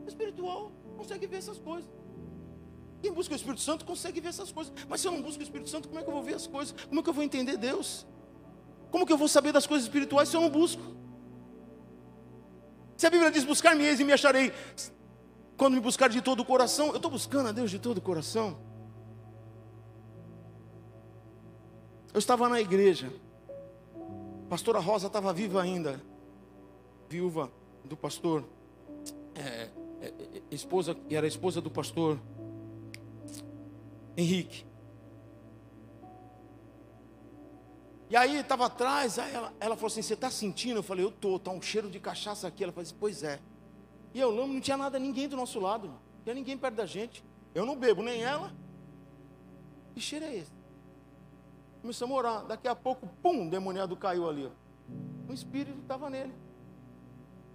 O 0.06 0.08
espiritual 0.08 0.72
consegue 0.98 1.28
ver 1.28 1.38
essas 1.38 1.60
coisas. 1.60 1.90
Quem 3.02 3.14
busca 3.14 3.34
o 3.34 3.38
Espírito 3.38 3.62
Santo 3.62 3.86
consegue 3.86 4.20
ver 4.20 4.30
essas 4.30 4.52
coisas. 4.52 4.74
Mas 4.90 5.00
se 5.00 5.08
eu 5.08 5.12
não 5.12 5.22
busco 5.22 5.40
o 5.40 5.44
Espírito 5.44 5.70
Santo, 5.70 5.88
como 5.88 6.00
é 6.00 6.04
que 6.04 6.10
eu 6.10 6.14
vou 6.14 6.24
ver 6.24 6.36
as 6.36 6.48
coisas? 6.48 6.76
Como 6.88 7.00
é 7.00 7.04
que 7.04 7.10
eu 7.10 7.14
vou 7.14 7.24
entender 7.24 7.56
Deus? 7.56 8.06
Como 8.92 9.06
que 9.06 9.14
eu 9.14 9.18
vou 9.18 9.28
saber 9.28 9.54
das 9.54 9.66
coisas 9.66 9.86
espirituais 9.86 10.28
se 10.28 10.36
eu 10.36 10.42
não 10.42 10.50
busco? 10.50 10.82
Se 12.98 13.08
a 13.08 13.10
Bíblia 13.10 13.32
diz 13.32 13.46
buscar-me-eis 13.46 14.00
e 14.02 14.04
me 14.04 14.12
acharei, 14.12 14.52
quando 15.56 15.76
me 15.76 15.80
buscar 15.80 16.10
de 16.10 16.22
todo 16.22 16.42
o 16.42 16.46
coração, 16.46 16.88
eu 16.88 16.98
estou 16.98 17.10
buscando 17.10 17.48
a 17.48 17.52
Deus 17.54 17.72
de 17.72 17.80
todo 17.80 18.00
o 18.00 18.02
coração. 18.02 18.58
Eu 22.14 22.20
estava 22.20 22.50
na 22.50 22.60
igreja. 22.60 23.12
A 24.46 24.50
pastora 24.50 24.80
Rosa 24.80 25.08
estava 25.08 25.32
viva 25.32 25.62
ainda. 25.62 26.02
Viúva 27.08 27.52
do 27.84 27.96
pastor. 27.96 28.44
É, 29.36 29.70
é, 30.02 30.08
é, 30.08 30.42
esposa, 30.52 30.98
era 31.10 31.28
esposa 31.28 31.62
do 31.62 31.70
pastor 31.70 32.20
Henrique. 34.18 34.66
E 38.10 38.16
aí 38.16 38.38
estava 38.38 38.66
atrás, 38.66 39.20
aí 39.20 39.34
ela, 39.34 39.54
ela 39.60 39.76
falou 39.76 39.88
assim: 39.88 40.02
Você 40.02 40.16
está 40.16 40.32
sentindo? 40.32 40.80
Eu 40.80 40.84
falei: 40.84 41.06
Eu 41.06 41.10
estou, 41.10 41.36
está 41.38 41.52
um 41.52 41.62
cheiro 41.62 41.90
de 41.90 42.00
cachaça 42.00 42.48
aqui. 42.48 42.64
Ela 42.64 42.74
falou 42.74 42.84
assim: 42.84 42.96
Pois 43.00 43.24
é. 43.24 43.40
E 44.14 44.20
eu 44.20 44.32
lembro, 44.32 44.54
não 44.54 44.62
tinha 44.62 44.76
nada, 44.76 44.98
ninguém 44.98 45.28
do 45.28 45.38
nosso 45.38 45.60
lado, 45.60 45.88
não 45.88 46.00
tinha 46.24 46.34
ninguém 46.34 46.58
perto 46.58 46.76
da 46.76 46.86
gente. 46.88 47.24
Eu 47.54 47.66
não 47.66 47.76
bebo, 47.76 48.02
nem 48.02 48.24
ela. 48.24 48.52
Que 49.94 50.02
cheiro 50.02 50.26
é 50.26 50.36
esse? 50.36 50.59
Começamos 51.82 52.16
a 52.16 52.18
orar. 52.18 52.46
Daqui 52.46 52.68
a 52.68 52.76
pouco, 52.76 53.08
pum, 53.22 53.48
o 53.48 53.50
demoniado 53.50 53.96
caiu 53.96 54.30
ali. 54.30 54.52
O 55.28 55.34
espírito 55.34 55.80
estava 55.80 56.10
nele. 56.10 56.34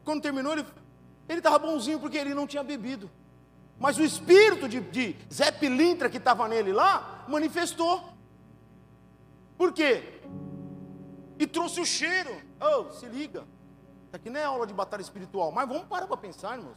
Quando 0.05 0.23
terminou, 0.23 0.53
ele 0.53 0.65
estava 1.29 1.59
bonzinho 1.59 1.99
porque 1.99 2.17
ele 2.17 2.35
não 2.35 2.47
tinha 2.47 2.63
bebido. 2.63 3.11
Mas 3.79 3.99
o 3.99 4.03
espírito 4.03 4.69
de, 4.69 4.81
de 4.81 5.17
Zé 5.33 5.51
Pilintra 5.51 6.09
que 6.09 6.19
estava 6.19 6.47
nele 6.49 6.73
lá, 6.73 7.25
manifestou. 7.29 8.03
Por 9.57 9.73
quê? 9.73 10.21
E 11.39 11.47
trouxe 11.47 11.81
o 11.81 11.85
cheiro. 11.85 12.31
Oh, 12.61 12.93
se 12.93 13.07
liga. 13.07 13.41
Isso 14.07 14.17
aqui 14.17 14.31
não 14.31 14.41
é 14.41 14.45
aula 14.45 14.67
de 14.67 14.73
batalha 14.73 15.03
espiritual. 15.03 15.51
Mas 15.51 15.69
vamos 15.69 15.85
parar 15.85 16.07
para 16.07 16.17
pensar, 16.17 16.57
irmãos. 16.57 16.77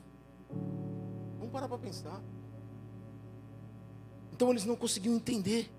Vamos 1.37 1.51
parar 1.51 1.67
para 1.67 1.77
pensar. 1.77 2.19
Então 4.33 4.49
eles 4.49 4.65
não 4.65 4.75
conseguiam 4.75 5.15
entender. 5.15 5.71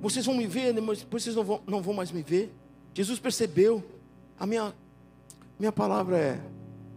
Vocês 0.00 0.24
vão 0.26 0.34
me 0.34 0.46
ver, 0.46 0.72
né, 0.72 0.80
depois 0.80 1.22
vocês 1.22 1.34
não 1.34 1.44
vão, 1.44 1.60
não 1.66 1.82
vão 1.82 1.94
mais 1.94 2.10
me 2.10 2.22
ver. 2.22 2.52
Jesus 2.94 3.18
percebeu. 3.18 3.84
A 4.38 4.46
minha, 4.46 4.72
minha 5.58 5.72
palavra 5.72 6.16
é: 6.16 6.40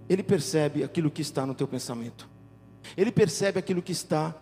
Ele 0.08 0.24
percebe 0.24 0.84
aquilo 0.84 1.10
que 1.10 1.22
está 1.22 1.46
no 1.46 1.56
teu 1.56 1.68
pensamento. 1.68 2.30
Ele 2.96 3.12
percebe 3.12 3.60
aquilo 3.60 3.82
que 3.82 3.92
está 3.92 4.36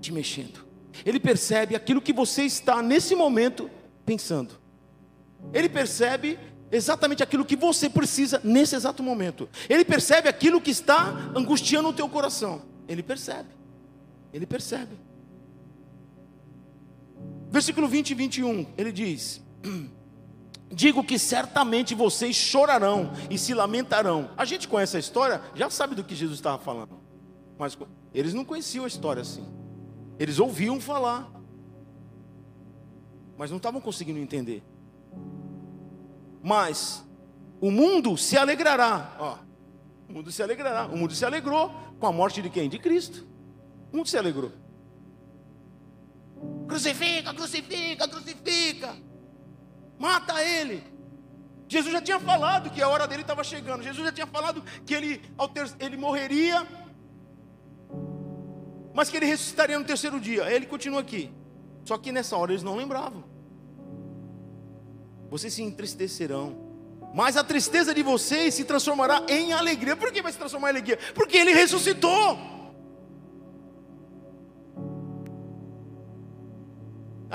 te 0.00 0.12
mexendo. 0.12 0.64
Ele 1.04 1.20
percebe 1.20 1.76
aquilo 1.76 2.00
que 2.00 2.12
você 2.12 2.42
está 2.42 2.82
nesse 2.82 3.14
momento 3.14 3.70
pensando. 4.04 4.54
Ele 5.52 5.68
percebe 5.68 6.38
exatamente 6.70 7.22
aquilo 7.22 7.44
que 7.44 7.56
você 7.56 7.88
precisa 7.88 8.40
nesse 8.42 8.74
exato 8.74 9.02
momento. 9.02 9.48
Ele 9.68 9.84
percebe 9.84 10.28
aquilo 10.28 10.60
que 10.60 10.70
está 10.70 11.32
angustiando 11.34 11.88
o 11.88 11.92
teu 11.92 12.08
coração. 12.08 12.62
Ele 12.88 13.02
percebe. 13.02 13.48
Ele 14.32 14.46
percebe. 14.46 15.05
Versículo 17.50 17.88
20 17.88 18.10
e 18.10 18.14
21, 18.14 18.66
ele 18.76 18.92
diz: 18.92 19.42
Digo 20.70 21.04
que 21.04 21.18
certamente 21.18 21.94
vocês 21.94 22.34
chorarão 22.34 23.12
e 23.30 23.38
se 23.38 23.54
lamentarão. 23.54 24.30
A 24.36 24.44
gente 24.44 24.66
conhece 24.66 24.96
a 24.96 25.00
história, 25.00 25.40
já 25.54 25.70
sabe 25.70 25.94
do 25.94 26.02
que 26.02 26.14
Jesus 26.14 26.38
estava 26.38 26.58
falando. 26.58 27.00
Mas 27.58 27.78
eles 28.12 28.34
não 28.34 28.44
conheciam 28.44 28.84
a 28.84 28.88
história 28.88 29.22
assim. 29.22 29.46
Eles 30.18 30.38
ouviam 30.38 30.80
falar, 30.80 31.30
mas 33.36 33.50
não 33.50 33.58
estavam 33.58 33.80
conseguindo 33.80 34.18
entender. 34.18 34.62
Mas 36.42 37.04
o 37.60 37.70
mundo 37.70 38.16
se 38.16 38.36
alegrará. 38.36 39.16
Ó, 39.18 39.38
o 40.08 40.12
mundo 40.12 40.32
se 40.32 40.42
alegrará. 40.42 40.86
O 40.86 40.96
mundo 40.96 41.14
se 41.14 41.24
alegrou 41.24 41.70
com 41.98 42.06
a 42.06 42.12
morte 42.12 42.42
de 42.42 42.50
quem? 42.50 42.68
De 42.68 42.78
Cristo. 42.78 43.26
O 43.92 43.96
mundo 43.96 44.08
se 44.08 44.16
alegrou. 44.16 44.52
Crucifica, 46.66 47.32
crucifica, 47.32 48.08
crucifica. 48.08 48.96
Mata 49.98 50.42
ele. 50.42 50.82
Jesus 51.68 51.92
já 51.92 52.00
tinha 52.00 52.20
falado 52.20 52.70
que 52.70 52.80
a 52.80 52.88
hora 52.88 53.06
dele 53.06 53.22
estava 53.22 53.42
chegando. 53.42 53.82
Jesus 53.82 54.04
já 54.04 54.12
tinha 54.12 54.26
falado 54.26 54.62
que 54.84 54.94
ele, 54.94 55.20
ele 55.80 55.96
morreria, 55.96 56.66
mas 58.94 59.10
que 59.10 59.16
ele 59.16 59.26
ressuscitaria 59.26 59.78
no 59.78 59.84
terceiro 59.84 60.20
dia. 60.20 60.50
Ele 60.50 60.66
continua 60.66 61.00
aqui. 61.00 61.30
Só 61.84 61.98
que 61.98 62.12
nessa 62.12 62.36
hora 62.36 62.52
eles 62.52 62.62
não 62.62 62.76
lembravam. 62.76 63.24
Vocês 65.28 65.54
se 65.54 65.62
entristecerão. 65.62 66.64
Mas 67.14 67.36
a 67.36 67.42
tristeza 67.42 67.94
de 67.94 68.02
vocês 68.02 68.54
se 68.54 68.64
transformará 68.64 69.22
em 69.28 69.52
alegria. 69.52 69.96
Por 69.96 70.12
que 70.12 70.22
vai 70.22 70.32
se 70.32 70.38
transformar 70.38 70.68
em 70.68 70.70
alegria? 70.70 70.98
Porque 71.14 71.36
ele 71.36 71.52
ressuscitou. 71.52 72.55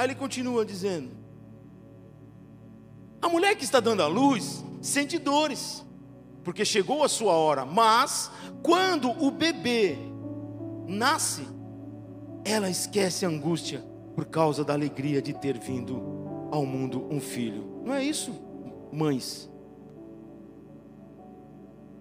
Aí 0.01 0.07
ele 0.07 0.15
continua 0.15 0.65
dizendo: 0.65 1.11
A 3.21 3.29
mulher 3.29 3.55
que 3.55 3.63
está 3.63 3.79
dando 3.79 4.01
a 4.01 4.07
luz 4.07 4.65
sente 4.81 5.19
dores, 5.19 5.85
porque 6.43 6.65
chegou 6.65 7.03
a 7.03 7.07
sua 7.07 7.33
hora, 7.33 7.67
mas 7.67 8.31
quando 8.63 9.11
o 9.11 9.29
bebê 9.29 9.95
nasce, 10.87 11.47
ela 12.43 12.67
esquece 12.67 13.27
a 13.27 13.29
angústia 13.29 13.85
por 14.15 14.25
causa 14.25 14.65
da 14.65 14.73
alegria 14.73 15.21
de 15.21 15.33
ter 15.33 15.59
vindo 15.59 16.01
ao 16.49 16.65
mundo 16.65 17.07
um 17.11 17.21
filho. 17.21 17.83
Não 17.85 17.93
é 17.93 18.03
isso, 18.03 18.33
mães? 18.91 19.47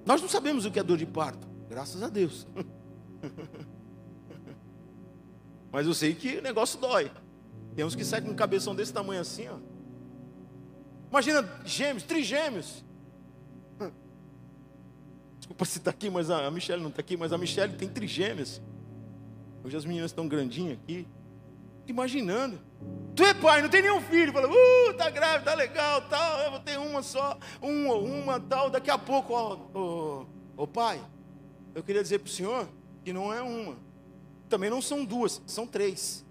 Nós 0.07 0.23
não 0.23 0.29
sabemos 0.31 0.65
o 0.65 0.71
que 0.71 0.81
é 0.81 0.83
dor 0.83 0.97
de 0.97 1.05
parto, 1.05 1.47
graças 1.69 2.03
a 2.03 2.09
Deus. 2.09 2.47
Mas 5.71 5.87
eu 5.87 5.93
sei 5.93 6.15
que 6.15 6.39
o 6.39 6.43
negócio 6.43 6.81
dói. 6.81 7.11
Tem 7.75 7.85
uns 7.85 7.95
que 7.95 8.05
saem 8.05 8.25
com 8.25 8.31
um 8.31 8.35
cabeção 8.35 8.75
desse 8.75 8.93
tamanho 8.93 9.21
assim, 9.21 9.49
ó. 9.49 9.57
Imagina 11.11 11.49
gêmeos, 11.65 12.05
trigêmeos. 12.05 12.85
Desculpa 15.39 15.65
se 15.65 15.79
está 15.79 15.91
aqui, 15.91 16.09
mas 16.09 16.31
a 16.31 16.51
Michelle 16.51 16.83
não 16.83 16.91
está 16.91 17.01
aqui, 17.01 17.17
mas 17.17 17.33
a 17.33 17.39
Michelle 17.39 17.75
tem 17.77 17.89
trigêmeos. 17.89 18.61
Hoje 19.65 19.77
as 19.77 19.85
meninas 19.85 20.11
estão 20.11 20.29
grandinhas 20.29 20.79
aqui. 20.83 21.07
Imaginando. 21.87 22.61
Tu 23.17 23.25
é 23.25 23.35
pai, 23.35 23.61
não 23.61 23.69
tem 23.69 23.83
nenhum 23.83 24.01
filho. 24.01 24.33
Fala, 24.33 24.49
uh, 24.49 24.95
tá 24.95 25.11
grávida, 25.11 25.51
tá 25.51 25.55
legal, 25.55 26.03
tal. 26.03 26.41
Eu 26.41 26.51
vou 26.53 26.61
ter 26.61 26.79
uma 26.79 27.03
só, 27.03 27.39
uma, 27.61 27.95
uma, 27.95 28.41
tal. 28.41 28.71
Daqui 28.71 28.91
a 28.91 28.97
pouco, 28.97 29.33
ó, 29.35 29.59
ô, 29.75 30.27
ô 30.57 30.67
pai, 30.67 31.01
eu 31.75 31.83
queria 31.83 32.03
dizer 32.03 32.21
para 32.21 32.29
o 32.29 32.31
senhor 32.31 32.69
que 33.05 33.13
não 33.13 33.33
é 33.33 33.43
uma. 33.43 33.77
Também 34.49 34.71
não 34.71 34.81
são 34.81 35.05
duas, 35.05 35.43
são 35.47 35.67
três. 35.67 36.25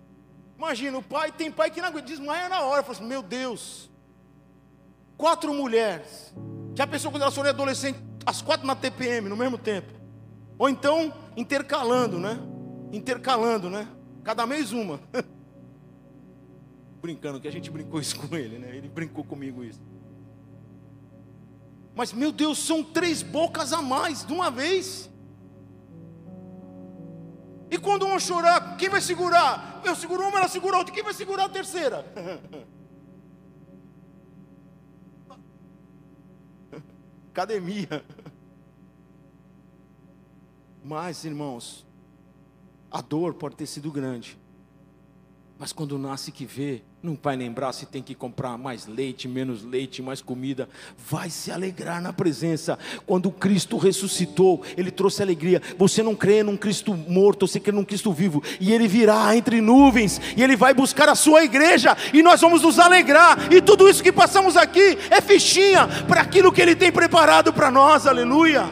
Imagina, 0.60 0.98
o 0.98 1.02
pai, 1.02 1.32
tem 1.32 1.50
pai 1.50 1.72
que 1.72 1.82
não 1.82 1.90
desmaia 2.02 2.50
na 2.50 2.64
hora. 2.64 2.84
Fala 2.84 2.98
assim, 2.98 3.08
meu 3.08 3.24
Deus, 3.24 3.90
quatro 5.16 5.54
mulheres. 5.54 6.34
Já 6.76 6.86
pensou 6.86 7.10
quando 7.10 7.22
ela 7.22 7.32
for 7.32 7.48
adolescente, 7.48 7.98
as 8.26 8.42
quatro 8.42 8.68
na 8.68 8.76
TPM 8.76 9.30
no 9.30 9.38
mesmo 9.38 9.58
tempo? 9.58 9.94
Ou 10.58 10.68
então, 10.68 11.14
intercalando, 11.38 12.20
né? 12.20 12.38
Intercalando, 12.92 13.70
né? 13.70 13.88
Cada 14.22 14.46
mês 14.46 14.74
uma. 14.74 15.00
Brincando, 17.02 17.40
que 17.40 17.48
a 17.48 17.52
gente 17.52 17.72
brincou 17.72 18.02
isso 18.02 18.20
com 18.20 18.36
ele, 18.36 18.60
né? 18.60 18.76
Ele 18.76 18.90
brincou 18.90 19.24
comigo 19.24 19.64
isso. 19.64 19.80
Mas, 21.96 22.12
meu 22.12 22.34
Deus, 22.34 22.60
são 22.60 22.84
três 22.84 23.24
bocas 23.24 23.72
a 23.72 23.82
mais 23.82 24.26
de 24.26 24.34
uma 24.34 24.52
vez. 24.52 25.09
E 27.72 27.78
quando 27.78 28.06
uma 28.06 28.20
chorar, 28.20 28.78
quem 28.78 28.90
vai 28.90 29.00
segurar? 29.02 29.82
Eu 29.86 29.96
seguro 29.96 30.28
uma, 30.28 30.40
ela 30.40 30.48
segura 30.48 30.78
outra. 30.78 30.94
Quem 30.94 31.04
vai 31.04 31.14
segurar 31.14 31.46
a 31.46 31.50
terceira? 31.50 32.06
Academia. 37.32 38.04
Mas, 40.84 41.24
irmãos, 41.24 41.86
a 42.90 43.02
dor 43.02 43.36
pode 43.36 43.56
ter 43.56 43.68
sido 43.68 43.92
grande. 43.92 44.38
Mas 45.58 45.72
quando 45.72 45.98
nasce 46.00 46.32
que 46.32 46.46
vê, 46.46 46.84
não 47.02 47.18
vai 47.22 47.36
lembrar 47.38 47.72
se 47.72 47.86
tem 47.86 48.02
que 48.04 48.14
comprar 48.14 48.58
mais 48.58 48.86
leite, 48.86 49.26
menos 49.26 49.64
leite, 49.64 50.02
mais 50.02 50.22
comida. 50.22 50.68
Vai 51.10 51.30
se 51.30 51.50
alegrar 51.50 52.02
na 52.02 52.12
presença. 52.12 52.78
Quando 53.06 53.32
Cristo 53.32 53.78
ressuscitou, 53.78 54.62
Ele 54.76 54.92
trouxe 54.92 55.22
alegria. 55.22 55.62
Você 55.78 56.04
não 56.04 56.14
crê 56.14 56.44
num 56.44 56.58
Cristo 56.58 56.94
morto, 56.94 57.48
você 57.48 57.58
crê 57.58 57.72
num 57.72 57.86
Cristo 57.86 58.12
vivo. 58.12 58.44
E 58.60 58.74
Ele 58.74 58.86
virá 58.86 59.34
entre 59.34 59.62
nuvens. 59.62 60.20
E 60.36 60.44
Ele 60.44 60.58
vai 60.58 60.74
buscar 60.74 61.08
a 61.08 61.16
sua 61.16 61.42
igreja. 61.42 61.96
E 62.14 62.22
nós 62.22 62.42
vamos 62.42 62.62
nos 62.62 62.78
alegrar. 62.78 63.52
E 63.52 63.62
tudo 63.62 63.88
isso 63.88 64.04
que 64.04 64.12
passamos 64.12 64.58
aqui 64.58 64.98
é 65.10 65.22
fichinha 65.22 65.88
para 66.06 66.20
aquilo 66.20 66.52
que 66.52 66.62
Ele 66.62 66.76
tem 66.76 66.92
preparado 66.92 67.54
para 67.54 67.72
nós. 67.72 68.08
Aleluia. 68.08 68.70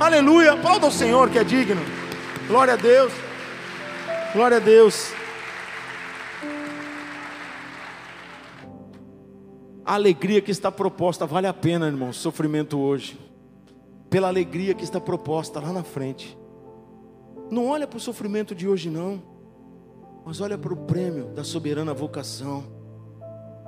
Aleluia. 0.00 0.54
Aplauda 0.54 0.86
ao 0.86 0.92
Senhor 0.92 1.30
que 1.30 1.38
é 1.38 1.44
digno. 1.44 1.80
Glória 2.48 2.74
a 2.74 2.76
Deus. 2.76 3.12
Glória 4.34 4.56
a 4.56 4.60
Deus. 4.60 5.17
A 9.88 9.94
alegria 9.94 10.42
que 10.42 10.50
está 10.50 10.70
proposta 10.70 11.24
vale 11.24 11.46
a 11.46 11.54
pena, 11.54 11.86
irmão, 11.86 12.12
sofrimento 12.12 12.78
hoje. 12.78 13.18
Pela 14.10 14.28
alegria 14.28 14.74
que 14.74 14.84
está 14.84 15.00
proposta 15.00 15.58
lá 15.60 15.72
na 15.72 15.82
frente. 15.82 16.36
Não 17.50 17.68
olha 17.68 17.86
para 17.86 17.96
o 17.96 18.00
sofrimento 18.00 18.54
de 18.54 18.68
hoje, 18.68 18.90
não. 18.90 19.22
Mas 20.26 20.42
olha 20.42 20.58
para 20.58 20.74
o 20.74 20.76
prêmio 20.76 21.28
da 21.28 21.42
soberana 21.42 21.94
vocação. 21.94 22.64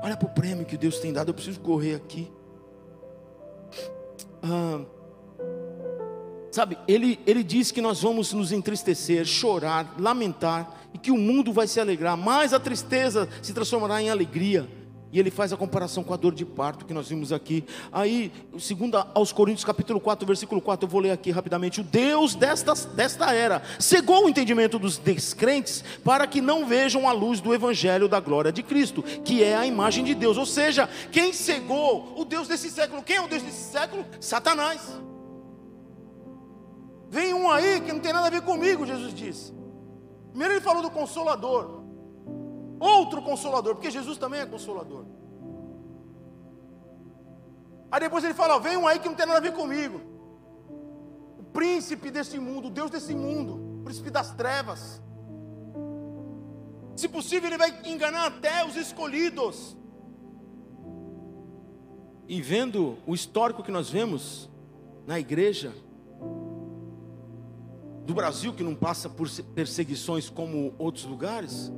Olha 0.02 0.14
para 0.14 0.28
o 0.28 0.34
prêmio 0.34 0.66
que 0.66 0.76
Deus 0.76 0.98
tem 0.98 1.10
dado. 1.10 1.30
Eu 1.30 1.34
preciso 1.34 1.58
correr 1.60 1.94
aqui. 1.94 2.30
Ah, 4.42 4.84
sabe, 6.52 6.76
ele, 6.86 7.18
ele 7.26 7.42
diz 7.42 7.72
que 7.72 7.80
nós 7.80 8.02
vamos 8.02 8.34
nos 8.34 8.52
entristecer, 8.52 9.24
chorar, 9.24 9.94
lamentar, 9.98 10.86
e 10.92 10.98
que 10.98 11.10
o 11.10 11.16
mundo 11.16 11.50
vai 11.50 11.66
se 11.66 11.80
alegrar, 11.80 12.14
mas 12.14 12.52
a 12.52 12.60
tristeza 12.60 13.26
se 13.40 13.54
transformará 13.54 14.02
em 14.02 14.10
alegria. 14.10 14.68
E 15.12 15.18
ele 15.18 15.30
faz 15.30 15.52
a 15.52 15.56
comparação 15.56 16.04
com 16.04 16.14
a 16.14 16.16
dor 16.16 16.32
de 16.32 16.44
parto 16.44 16.84
que 16.84 16.94
nós 16.94 17.08
vimos 17.08 17.32
aqui. 17.32 17.64
Aí, 17.90 18.32
segundo 18.58 18.96
aos 19.12 19.32
Coríntios, 19.32 19.64
capítulo 19.64 19.98
4, 19.98 20.24
versículo 20.24 20.60
4, 20.60 20.86
eu 20.86 20.90
vou 20.90 21.00
ler 21.00 21.10
aqui 21.10 21.32
rapidamente. 21.32 21.80
O 21.80 21.84
Deus 21.84 22.36
desta, 22.36 22.74
desta 22.74 23.34
era 23.34 23.60
cegou 23.78 24.24
o 24.24 24.28
entendimento 24.28 24.78
dos 24.78 24.98
descrentes 24.98 25.82
para 26.04 26.26
que 26.26 26.40
não 26.40 26.64
vejam 26.64 27.08
a 27.08 27.12
luz 27.12 27.40
do 27.40 27.52
evangelho 27.52 28.08
da 28.08 28.20
glória 28.20 28.52
de 28.52 28.62
Cristo, 28.62 29.02
que 29.02 29.42
é 29.42 29.56
a 29.56 29.66
imagem 29.66 30.04
de 30.04 30.14
Deus. 30.14 30.36
Ou 30.36 30.46
seja, 30.46 30.88
quem 31.10 31.32
cegou 31.32 32.14
o 32.16 32.24
Deus 32.24 32.46
desse 32.46 32.70
século? 32.70 33.02
Quem 33.02 33.16
é 33.16 33.20
o 33.20 33.28
Deus 33.28 33.42
desse 33.42 33.72
século? 33.72 34.04
Satanás. 34.20 34.80
Vem 37.08 37.34
um 37.34 37.50
aí 37.50 37.80
que 37.80 37.92
não 37.92 37.98
tem 37.98 38.12
nada 38.12 38.28
a 38.28 38.30
ver 38.30 38.42
comigo, 38.42 38.86
Jesus 38.86 39.12
disse. 39.12 39.52
Primeiro 40.30 40.54
ele 40.54 40.60
falou 40.60 40.80
do 40.80 40.90
consolador 40.90 41.79
outro 42.80 43.20
consolador, 43.20 43.74
porque 43.74 43.90
Jesus 43.90 44.16
também 44.16 44.40
é 44.40 44.46
consolador. 44.46 45.04
Aí 47.90 48.00
depois 48.00 48.24
ele 48.24 48.34
fala: 48.34 48.58
vem 48.58 48.76
um 48.76 48.88
aí 48.88 48.98
que 48.98 49.08
não 49.08 49.14
tem 49.14 49.26
nada 49.26 49.38
a 49.38 49.42
ver 49.42 49.52
comigo. 49.52 50.00
O 51.38 51.42
príncipe 51.52 52.10
desse 52.10 52.38
mundo, 52.38 52.68
o 52.68 52.70
Deus 52.70 52.90
desse 52.90 53.14
mundo, 53.14 53.80
o 53.80 53.84
príncipe 53.84 54.10
das 54.10 54.32
trevas. 54.32 55.02
Se 56.96 57.08
possível, 57.08 57.48
ele 57.48 57.58
vai 57.58 57.80
enganar 57.84 58.26
até 58.26 58.64
os 58.64 58.76
escolhidos. 58.76 59.76
E 62.28 62.40
vendo 62.40 62.96
o 63.06 63.14
histórico 63.14 63.62
que 63.62 63.72
nós 63.72 63.90
vemos 63.90 64.48
na 65.06 65.18
igreja 65.18 65.74
do 68.04 68.14
Brasil, 68.14 68.52
que 68.52 68.62
não 68.62 68.74
passa 68.74 69.08
por 69.08 69.28
perseguições 69.54 70.30
como 70.30 70.74
outros 70.78 71.04
lugares, 71.04 71.72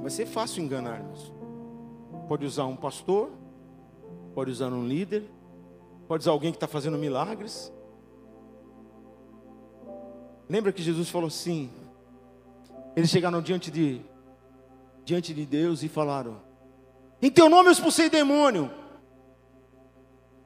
Vai 0.00 0.10
ser 0.10 0.26
fácil 0.26 0.62
enganar-nos. 0.62 1.32
Pode 2.26 2.44
usar 2.44 2.64
um 2.66 2.76
pastor, 2.76 3.30
pode 4.34 4.50
usar 4.50 4.72
um 4.72 4.86
líder, 4.86 5.24
pode 6.08 6.22
usar 6.22 6.30
alguém 6.30 6.52
que 6.52 6.56
está 6.56 6.66
fazendo 6.66 6.96
milagres. 6.96 7.72
Lembra 10.48 10.72
que 10.72 10.82
Jesus 10.82 11.08
falou 11.08 11.28
assim? 11.28 11.70
Eles 12.96 13.10
chegaram 13.10 13.40
diante 13.40 13.70
de, 13.70 14.00
diante 15.04 15.32
de 15.34 15.46
Deus 15.46 15.82
e 15.82 15.88
falaram: 15.88 16.40
Em 17.20 17.30
teu 17.30 17.48
nome 17.48 17.68
eu 17.68 17.72
expulsei 17.72 18.08
demônio. 18.08 18.70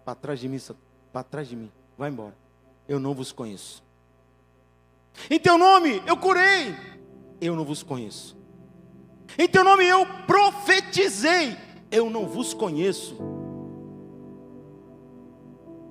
Para 0.04 0.14
trás 0.14 0.40
de 0.40 0.48
mim, 0.48 0.58
para 1.12 1.22
trás 1.22 1.48
de 1.48 1.56
mim, 1.56 1.70
vai 1.96 2.10
embora. 2.10 2.36
Eu 2.86 3.00
não 3.00 3.14
vos 3.14 3.32
conheço. 3.32 3.82
Em 5.30 5.38
teu 5.38 5.56
nome 5.56 6.02
eu 6.06 6.16
curei. 6.16 6.74
Eu 7.40 7.56
não 7.56 7.64
vos 7.64 7.82
conheço. 7.82 8.36
Em 9.38 9.48
teu 9.48 9.64
nome 9.64 9.84
eu 9.84 10.06
profetizei, 10.26 11.56
eu 11.90 12.08
não 12.08 12.26
vos 12.26 12.54
conheço. 12.54 13.16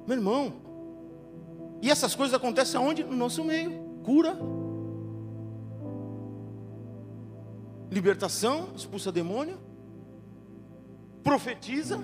Meu 0.08 0.18
irmão, 0.18 0.54
e 1.82 1.90
essas 1.90 2.16
coisas 2.16 2.34
acontecem 2.34 2.80
aonde? 2.80 3.04
No 3.04 3.16
nosso 3.16 3.44
meio. 3.44 3.84
Cura, 4.04 4.38
libertação, 7.94 8.70
expulsa 8.76 9.12
demônio, 9.12 9.58
profetiza. 11.24 12.00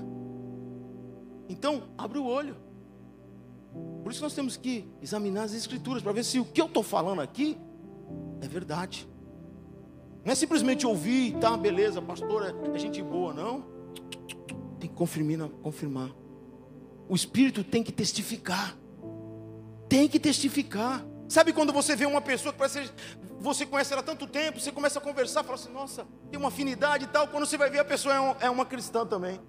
Então, 1.49 1.89
abre 1.97 2.19
o 2.19 2.25
olho. 2.25 2.56
Por 4.04 4.12
isso 4.12 4.21
nós 4.21 4.34
temos 4.34 4.56
que 4.56 4.88
examinar 5.02 5.43
as 5.43 5.54
escrituras 5.54 6.02
para 6.02 6.12
ver 6.12 6.23
se 6.23 6.39
o 6.39 6.45
que 6.45 6.62
eu 6.62 6.67
estou 6.67 6.84
falando 6.84 7.21
aqui 7.21 7.58
é 8.39 8.47
verdade. 8.47 9.09
Não 10.23 10.32
é 10.32 10.36
simplesmente 10.36 10.86
ouvir, 10.86 11.38
tá, 11.38 11.55
beleza, 11.55 12.01
pastor, 12.01 12.45
é, 12.45 12.75
é 12.75 12.77
gente 12.77 13.01
boa, 13.01 13.34
não. 13.34 13.65
Tem 14.79 14.89
que 14.89 14.95
confirmar, 14.95 15.49
confirmar. 15.62 16.12
O 17.08 17.15
Espírito 17.15 17.63
tem 17.63 17.82
que 17.82 17.91
testificar. 17.91 18.77
Tem 19.88 20.08
que 20.08 20.19
testificar. 20.19 21.05
Sabe 21.27 21.53
quando 21.53 21.71
você 21.71 21.95
vê 21.95 22.05
uma 22.05 22.21
pessoa 22.21 22.51
que 22.51 22.60
parece 22.60 22.91
você 23.39 23.65
conhece 23.65 23.93
ela 23.93 24.01
há 24.01 24.05
tanto 24.05 24.27
tempo, 24.27 24.60
você 24.60 24.71
começa 24.71 24.99
a 24.99 25.01
conversar, 25.01 25.43
fala 25.43 25.55
assim, 25.55 25.71
nossa, 25.71 26.05
tem 26.29 26.38
uma 26.38 26.49
afinidade 26.49 27.05
e 27.05 27.08
tal. 27.08 27.27
Quando 27.29 27.45
você 27.45 27.58
vai 27.58 27.69
ver 27.69 27.79
a 27.79 27.86
pessoa 27.86 28.13
é, 28.13 28.19
um, 28.19 28.36
é 28.41 28.49
uma 28.49 28.65
cristã 28.65 29.05
também. 29.05 29.39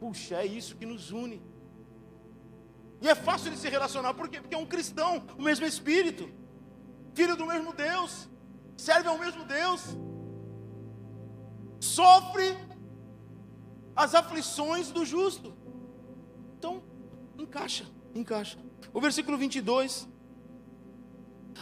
Puxa, 0.00 0.36
é 0.36 0.46
isso 0.46 0.76
que 0.76 0.84
nos 0.84 1.12
une. 1.12 1.40
E 3.00 3.08
é 3.08 3.14
fácil 3.14 3.52
de 3.52 3.56
se 3.56 3.68
relacionar, 3.68 4.12
por 4.14 4.28
quê? 4.28 4.40
Porque 4.40 4.56
é 4.56 4.58
um 4.58 4.66
cristão, 4.66 5.24
o 5.38 5.42
mesmo 5.42 5.64
Espírito, 5.64 6.28
filho 7.14 7.36
do 7.36 7.46
mesmo 7.46 7.72
Deus 7.72 8.28
serve 8.78 9.08
ao 9.08 9.18
mesmo 9.18 9.44
Deus, 9.44 9.82
sofre 11.80 12.56
as 13.94 14.14
aflições 14.14 14.90
do 14.90 15.04
justo. 15.04 15.52
Então, 16.56 16.82
encaixa, 17.36 17.84
encaixa. 18.14 18.56
O 18.94 19.00
versículo 19.00 19.36
22. 19.36 20.08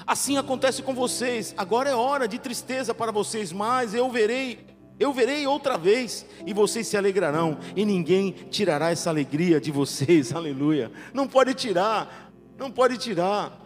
Assim 0.06 0.36
acontece 0.36 0.82
com 0.82 0.94
vocês. 0.94 1.54
Agora 1.56 1.88
é 1.88 1.94
hora 1.94 2.28
de 2.28 2.38
tristeza 2.38 2.94
para 2.94 3.10
vocês, 3.10 3.50
mas 3.50 3.94
eu 3.94 4.10
verei, 4.10 4.66
eu 5.00 5.10
verei 5.10 5.46
outra 5.46 5.78
vez 5.78 6.26
e 6.44 6.52
vocês 6.52 6.86
se 6.86 6.98
alegrarão 6.98 7.58
e 7.74 7.86
ninguém 7.86 8.32
tirará 8.50 8.90
essa 8.90 9.08
alegria 9.08 9.58
de 9.58 9.70
vocês. 9.70 10.32
Aleluia. 10.36 10.92
Não 11.14 11.26
pode 11.26 11.54
tirar, 11.54 12.30
não 12.58 12.70
pode 12.70 12.98
tirar. 12.98 13.65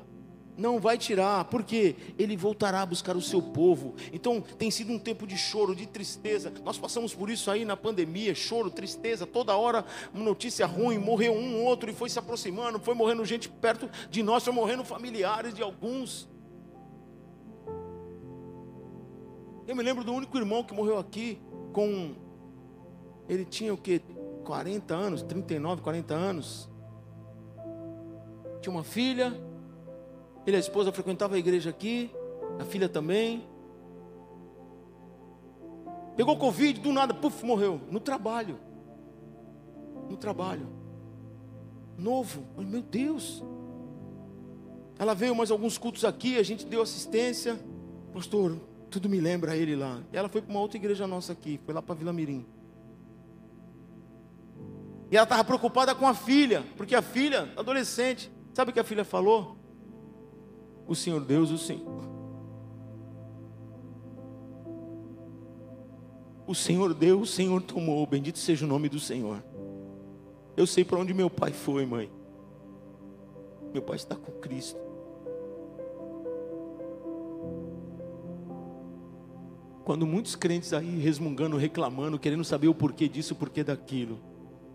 Não 0.61 0.79
vai 0.79 0.99
tirar, 0.99 1.47
porque 1.47 1.97
ele 2.19 2.37
voltará 2.37 2.83
a 2.83 2.87
buscar 2.87 3.17
o 3.17 3.23
seu 3.23 3.41
povo. 3.41 3.95
Então 4.13 4.41
tem 4.41 4.71
sido 4.71 4.93
um 4.93 4.99
tempo 4.99 5.27
de 5.27 5.37
choro, 5.37 5.75
de 5.75 5.87
tristeza. 5.87 6.53
Nós 6.63 6.77
passamos 6.77 7.15
por 7.15 7.31
isso 7.31 7.51
aí 7.51 7.65
na 7.65 7.77
pandemia, 7.77 8.35
choro, 8.35 8.71
tristeza, 8.71 9.27
toda 9.27 9.57
hora 9.57 9.85
uma 10.13 10.23
notícia 10.23 10.67
ruim, 10.67 10.99
morreu 10.99 11.33
um 11.33 11.65
outro 11.65 11.89
e 11.89 11.95
foi 11.95 12.11
se 12.11 12.19
aproximando, 12.19 12.79
foi 12.79 12.95
morrendo 12.95 13.25
gente 13.25 13.49
perto 13.49 13.89
de 14.11 14.23
nós, 14.23 14.45
foi 14.45 14.53
morrendo 14.53 14.85
familiares 14.85 15.55
de 15.55 15.63
alguns. 15.63 16.29
Eu 19.67 19.75
me 19.75 19.83
lembro 19.83 20.05
do 20.05 20.13
único 20.13 20.37
irmão 20.37 20.63
que 20.63 20.75
morreu 20.75 20.99
aqui 20.99 21.41
com 21.73 22.15
ele 23.29 23.45
tinha 23.45 23.73
o 23.73 23.79
que 23.79 24.01
40 24.45 24.93
anos, 24.93 25.23
39, 25.23 25.81
40 25.81 26.13
anos. 26.13 26.69
Tinha 28.61 28.75
uma 28.75 28.83
filha, 28.83 29.33
ele 30.47 30.57
e 30.57 30.59
a 30.59 30.61
esposa 30.61 30.93
frequentavam 30.93 31.37
a 31.37 31.39
igreja 31.39 31.71
aqui, 31.71 32.11
a 32.59 32.65
filha 32.65 32.89
também. 32.89 33.47
Pegou 36.17 36.37
Covid, 36.37 36.81
do 36.81 36.93
nada, 36.93 37.15
puf, 37.15 37.45
morreu. 37.45 37.81
No 37.91 38.01
trabalho. 38.01 38.59
No 40.09 40.17
trabalho. 40.17 40.69
Novo. 41.97 42.45
Meu 42.59 42.83
Deus. 42.83 43.43
Ela 44.99 45.15
veio 45.15 45.35
mais 45.35 45.51
alguns 45.51 45.79
cultos 45.79 46.05
aqui, 46.05 46.37
a 46.37 46.43
gente 46.43 46.67
deu 46.67 46.83
assistência. 46.83 47.59
Pastor, 48.13 48.61
tudo 48.91 49.09
me 49.09 49.21
lembra 49.21 49.57
ele 49.57 49.77
lá. 49.77 50.03
Ela 50.13 50.29
foi 50.29 50.43
para 50.43 50.51
uma 50.51 50.61
outra 50.61 50.77
igreja 50.77 51.07
nossa 51.07 51.33
aqui, 51.33 51.59
foi 51.65 51.73
lá 51.73 51.81
para 51.81 51.95
Vila 51.95 52.13
Mirim. 52.13 52.45
E 55.11 55.17
ela 55.17 55.25
estava 55.25 55.43
preocupada 55.43 55.95
com 55.95 56.07
a 56.07 56.15
filha, 56.15 56.65
porque 56.77 56.95
a 56.95 57.03
filha, 57.03 57.53
adolescente, 57.57 58.31
sabe 58.53 58.71
o 58.71 58.75
que 58.75 58.81
a 58.81 58.85
filha 58.85 59.05
falou? 59.05 59.60
O 60.91 60.95
Senhor 60.97 61.21
Deus, 61.21 61.53
o 61.53 61.57
Senhor. 61.57 62.03
O 66.49 66.53
Senhor 66.53 66.93
deu, 66.93 67.21
o 67.21 67.27
Senhor 67.27 67.63
tomou, 67.63 68.05
bendito 68.05 68.41
seja 68.41 68.65
o 68.65 68.69
nome 68.69 68.89
do 68.89 68.99
Senhor. 68.99 69.41
Eu 70.57 70.67
sei 70.67 70.85
para 70.85 70.99
onde 70.99 71.15
meu 71.15 71.31
pai 71.31 71.53
foi, 71.53 71.87
mãe. 71.87 72.11
Meu 73.73 73.83
pai 73.83 73.95
está 73.95 74.17
com 74.17 74.33
Cristo. 74.33 74.81
Quando 79.85 80.05
muitos 80.05 80.35
crentes 80.35 80.73
aí 80.73 80.99
resmungando, 80.99 81.57
reclamando, 81.57 82.19
querendo 82.19 82.43
saber 82.43 82.67
o 82.67 82.75
porquê 82.75 83.09
disso, 83.09 83.35
o 83.35 83.37
porquê 83.37 83.63
daquilo. 83.63 84.19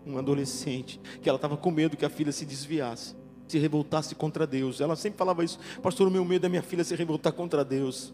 Um 0.06 0.16
adolescente, 0.16 0.98
que 1.20 1.28
ela 1.28 1.36
estava 1.36 1.58
com 1.58 1.70
medo 1.70 1.94
que 1.94 2.06
a 2.06 2.10
filha 2.10 2.32
se 2.32 2.46
desviasse 2.46 3.14
se 3.48 3.58
revoltasse 3.58 4.14
contra 4.14 4.46
Deus. 4.46 4.80
Ela 4.80 4.96
sempre 4.96 5.18
falava 5.18 5.44
isso, 5.44 5.58
pastor, 5.82 6.08
o 6.08 6.10
meu 6.10 6.24
medo 6.24 6.46
é 6.46 6.48
minha 6.48 6.62
filha 6.62 6.84
se 6.84 6.94
revoltar 6.94 7.32
contra 7.32 7.64
Deus. 7.64 8.12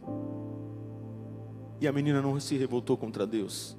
E 1.80 1.88
a 1.88 1.92
menina 1.92 2.22
não 2.22 2.38
se 2.38 2.56
revoltou 2.56 2.96
contra 2.96 3.26
Deus, 3.26 3.76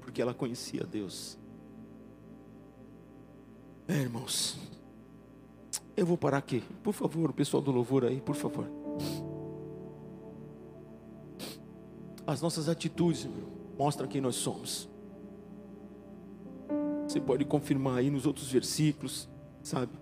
porque 0.00 0.20
ela 0.20 0.34
conhecia 0.34 0.84
Deus. 0.84 1.38
É, 3.88 3.94
irmãos, 3.94 4.58
eu 5.96 6.04
vou 6.04 6.18
parar 6.18 6.38
aqui, 6.38 6.62
por 6.82 6.92
favor, 6.92 7.30
o 7.30 7.32
pessoal 7.32 7.62
do 7.62 7.70
louvor 7.70 8.04
aí, 8.04 8.20
por 8.20 8.34
favor. 8.34 8.68
As 12.26 12.40
nossas 12.40 12.68
atitudes 12.68 13.28
mostram 13.78 14.08
quem 14.08 14.20
nós 14.20 14.36
somos. 14.36 14.88
Você 17.14 17.20
pode 17.20 17.44
confirmar 17.44 17.98
aí 17.98 18.10
nos 18.10 18.26
outros 18.26 18.50
versículos, 18.50 19.28
sabe? 19.62 19.92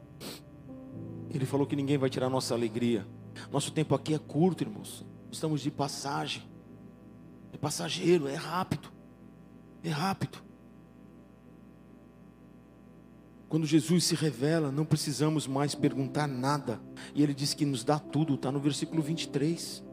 Ele 1.28 1.44
falou 1.44 1.66
que 1.66 1.76
ninguém 1.76 1.98
vai 1.98 2.08
tirar 2.08 2.30
nossa 2.30 2.54
alegria. 2.54 3.06
Nosso 3.50 3.70
tempo 3.70 3.94
aqui 3.94 4.14
é 4.14 4.18
curto, 4.18 4.64
irmãos. 4.64 5.04
Estamos 5.30 5.60
de 5.60 5.70
passagem. 5.70 6.42
É 7.52 7.58
passageiro, 7.58 8.28
é 8.28 8.34
rápido. 8.34 8.88
É 9.84 9.90
rápido. 9.90 10.38
Quando 13.46 13.66
Jesus 13.66 14.04
se 14.04 14.14
revela, 14.14 14.72
não 14.72 14.86
precisamos 14.86 15.46
mais 15.46 15.74
perguntar 15.74 16.26
nada. 16.26 16.80
E 17.14 17.22
ele 17.22 17.34
diz 17.34 17.52
que 17.52 17.66
nos 17.66 17.84
dá 17.84 17.98
tudo, 17.98 18.36
está 18.36 18.50
no 18.50 18.58
versículo 18.58 19.02
23. 19.02 19.84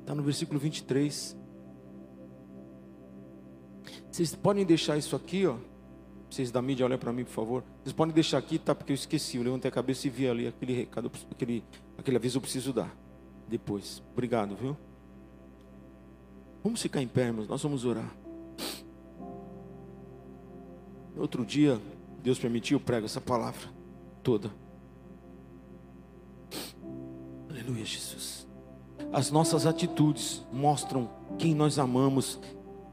Está 0.00 0.14
no 0.14 0.22
versículo 0.22 0.60
23. 0.60 1.38
Vocês 4.10 4.34
podem 4.34 4.66
deixar 4.66 4.98
isso 4.98 5.16
aqui, 5.16 5.46
ó. 5.46 5.69
Vocês 6.30 6.52
da 6.52 6.62
mídia, 6.62 6.86
olhem 6.86 6.96
para 6.96 7.12
mim, 7.12 7.24
por 7.24 7.32
favor. 7.32 7.64
Vocês 7.82 7.92
podem 7.92 8.14
deixar 8.14 8.38
aqui, 8.38 8.56
tá? 8.56 8.72
Porque 8.72 8.92
eu 8.92 8.94
esqueci. 8.94 9.36
Eu 9.36 9.42
levantei 9.42 9.68
a 9.68 9.72
cabeça 9.72 10.06
e 10.06 10.10
vi 10.10 10.28
ali 10.28 10.46
aquele 10.46 10.72
recado, 10.72 11.10
aquele, 11.28 11.64
aquele 11.98 12.16
aviso 12.16 12.38
eu 12.38 12.40
preciso 12.40 12.72
dar. 12.72 12.96
Depois. 13.48 14.00
Obrigado, 14.12 14.54
viu? 14.54 14.76
Vamos 16.62 16.80
ficar 16.80 17.02
em 17.02 17.08
pé, 17.08 17.26
irmãos. 17.26 17.48
Nós 17.48 17.60
vamos 17.60 17.84
orar. 17.84 18.14
Outro 21.16 21.44
dia, 21.44 21.80
Deus 22.22 22.38
permitiu, 22.38 22.78
eu 22.78 22.80
prego 22.80 23.06
essa 23.06 23.20
palavra 23.20 23.68
toda. 24.22 24.52
Aleluia, 27.48 27.84
Jesus. 27.84 28.46
As 29.12 29.32
nossas 29.32 29.66
atitudes 29.66 30.46
mostram 30.52 31.10
quem 31.36 31.56
nós 31.56 31.76
amamos 31.76 32.38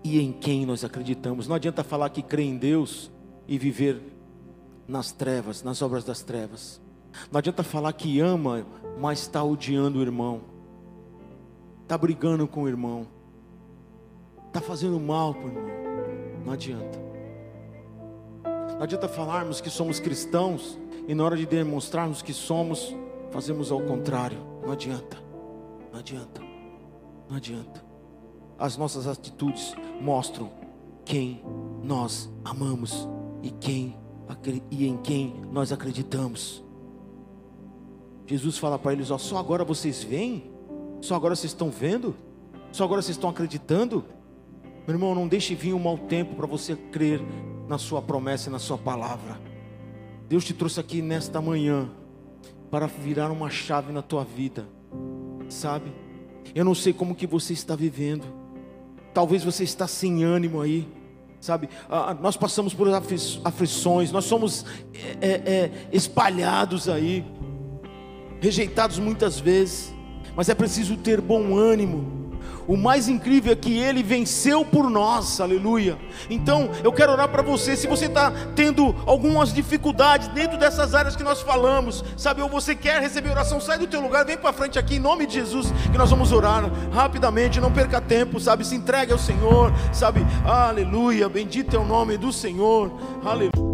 e 0.03 0.19
em 0.19 0.31
quem 0.31 0.65
nós 0.65 0.83
acreditamos. 0.83 1.47
Não 1.47 1.55
adianta 1.55 1.83
falar 1.83 2.09
que 2.09 2.23
crê 2.23 2.43
em 2.43 2.57
Deus 2.57 3.11
e 3.47 3.57
viver 3.57 4.01
nas 4.87 5.11
trevas, 5.11 5.63
nas 5.63 5.81
obras 5.81 6.03
das 6.03 6.21
trevas. 6.21 6.81
Não 7.31 7.39
adianta 7.39 7.63
falar 7.63 7.93
que 7.93 8.19
ama, 8.19 8.65
mas 8.99 9.19
está 9.19 9.43
odiando 9.43 9.99
o 9.99 10.01
irmão, 10.01 10.41
está 11.83 11.97
brigando 11.97 12.47
com 12.47 12.63
o 12.63 12.67
irmão, 12.67 13.07
está 14.47 14.61
fazendo 14.61 14.99
mal 14.99 15.33
para 15.33 15.45
o 15.45 15.49
irmão. 15.49 15.77
Não 16.45 16.53
adianta. 16.53 17.07
Não 18.75 18.83
adianta 18.83 19.07
falarmos 19.07 19.59
que 19.59 19.69
somos 19.69 19.99
cristãos 19.99 20.77
e 21.07 21.15
na 21.15 21.23
hora 21.23 21.35
de 21.35 21.45
demonstrarmos 21.45 22.21
que 22.21 22.33
somos, 22.33 22.95
fazemos 23.31 23.71
ao 23.71 23.81
contrário. 23.81 24.37
Não 24.63 24.71
adianta. 24.71 25.17
Não 25.91 25.99
adianta. 25.99 26.41
Não 27.29 27.37
adianta. 27.37 27.83
As 28.59 28.77
nossas 28.77 29.07
atitudes 29.07 29.73
mostram 30.01 30.51
quem 31.05 31.41
nós 31.83 32.29
amamos 32.43 33.07
e 33.47 33.51
quem 33.51 33.95
e 34.69 34.85
em 34.85 34.97
quem 34.97 35.33
nós 35.51 35.71
acreditamos. 35.71 36.61
Jesus 38.25 38.57
fala 38.57 38.77
para 38.77 38.91
eles: 38.91 39.09
ó, 39.09 39.17
só 39.17 39.37
agora 39.37 39.63
vocês 39.63 40.03
veem? 40.03 40.51
Só 40.99 41.15
agora 41.15 41.35
vocês 41.35 41.53
estão 41.53 41.69
vendo? 41.69 42.13
Só 42.71 42.83
agora 42.83 43.01
vocês 43.01 43.15
estão 43.15 43.29
acreditando? 43.29 44.03
Meu 44.85 44.95
irmão, 44.95 45.15
não 45.15 45.27
deixe 45.27 45.55
vir 45.55 45.73
um 45.73 45.79
mau 45.79 45.97
tempo 45.97 46.35
para 46.35 46.45
você 46.45 46.75
crer 46.75 47.21
na 47.67 47.77
sua 47.77 48.01
promessa 48.01 48.49
e 48.49 48.51
na 48.51 48.59
sua 48.59 48.77
palavra. 48.77 49.39
Deus 50.27 50.43
te 50.43 50.53
trouxe 50.53 50.79
aqui 50.79 51.01
nesta 51.01 51.41
manhã 51.41 51.89
para 52.69 52.85
virar 52.85 53.31
uma 53.31 53.49
chave 53.49 53.93
na 53.93 54.01
tua 54.01 54.25
vida. 54.25 54.67
Sabe? 55.49 55.93
Eu 56.53 56.65
não 56.65 56.75
sei 56.75 56.91
como 56.91 57.15
que 57.15 57.27
você 57.27 57.53
está 57.53 57.75
vivendo. 57.75 58.25
Talvez 59.13 59.43
você 59.43 59.63
está 59.63 59.87
sem 59.87 60.23
ânimo 60.23 60.59
aí 60.59 60.87
sabe? 61.39 61.69
Ah, 61.89 62.15
nós 62.19 62.35
passamos 62.35 62.73
por 62.73 62.87
aflições, 63.43 64.11
nós 64.11 64.25
somos 64.25 64.65
é, 65.21 65.27
é, 65.27 65.71
espalhados 65.91 66.89
aí, 66.89 67.25
rejeitados 68.41 68.99
muitas 68.99 69.39
vezes, 69.39 69.93
mas 70.35 70.49
é 70.49 70.55
preciso 70.55 70.97
ter 70.97 71.21
bom 71.21 71.55
ânimo, 71.55 72.16
o 72.67 72.75
mais 72.75 73.07
incrível 73.07 73.53
é 73.53 73.55
que 73.55 73.77
Ele 73.77 74.03
venceu 74.03 74.65
por 74.65 74.89
nós, 74.89 75.39
aleluia. 75.39 75.97
Então 76.29 76.69
eu 76.83 76.91
quero 76.91 77.11
orar 77.13 77.29
para 77.29 77.41
você. 77.41 77.75
Se 77.75 77.87
você 77.87 78.05
está 78.05 78.31
tendo 78.55 78.93
algumas 79.05 79.53
dificuldades 79.53 80.27
dentro 80.29 80.57
dessas 80.57 80.93
áreas 80.93 81.15
que 81.15 81.23
nós 81.23 81.41
falamos, 81.41 82.03
sabe, 82.17 82.41
ou 82.41 82.49
você 82.49 82.75
quer 82.75 83.01
receber 83.01 83.29
oração, 83.29 83.61
sai 83.61 83.77
do 83.77 83.87
teu 83.87 84.01
lugar, 84.01 84.25
vem 84.25 84.37
para 84.37 84.51
frente 84.51 84.77
aqui 84.77 84.95
em 84.95 84.99
nome 84.99 85.25
de 85.25 85.35
Jesus, 85.35 85.71
que 85.91 85.97
nós 85.97 86.09
vamos 86.09 86.31
orar 86.31 86.69
rapidamente. 86.91 87.59
Não 87.59 87.71
perca 87.71 88.01
tempo, 88.01 88.39
sabe, 88.39 88.65
se 88.65 88.75
entregue 88.75 89.13
ao 89.13 89.19
Senhor, 89.19 89.71
sabe, 89.93 90.25
aleluia. 90.45 91.29
Bendito 91.29 91.75
é 91.75 91.79
o 91.79 91.85
nome 91.85 92.17
do 92.17 92.33
Senhor, 92.33 92.91
aleluia. 93.23 93.66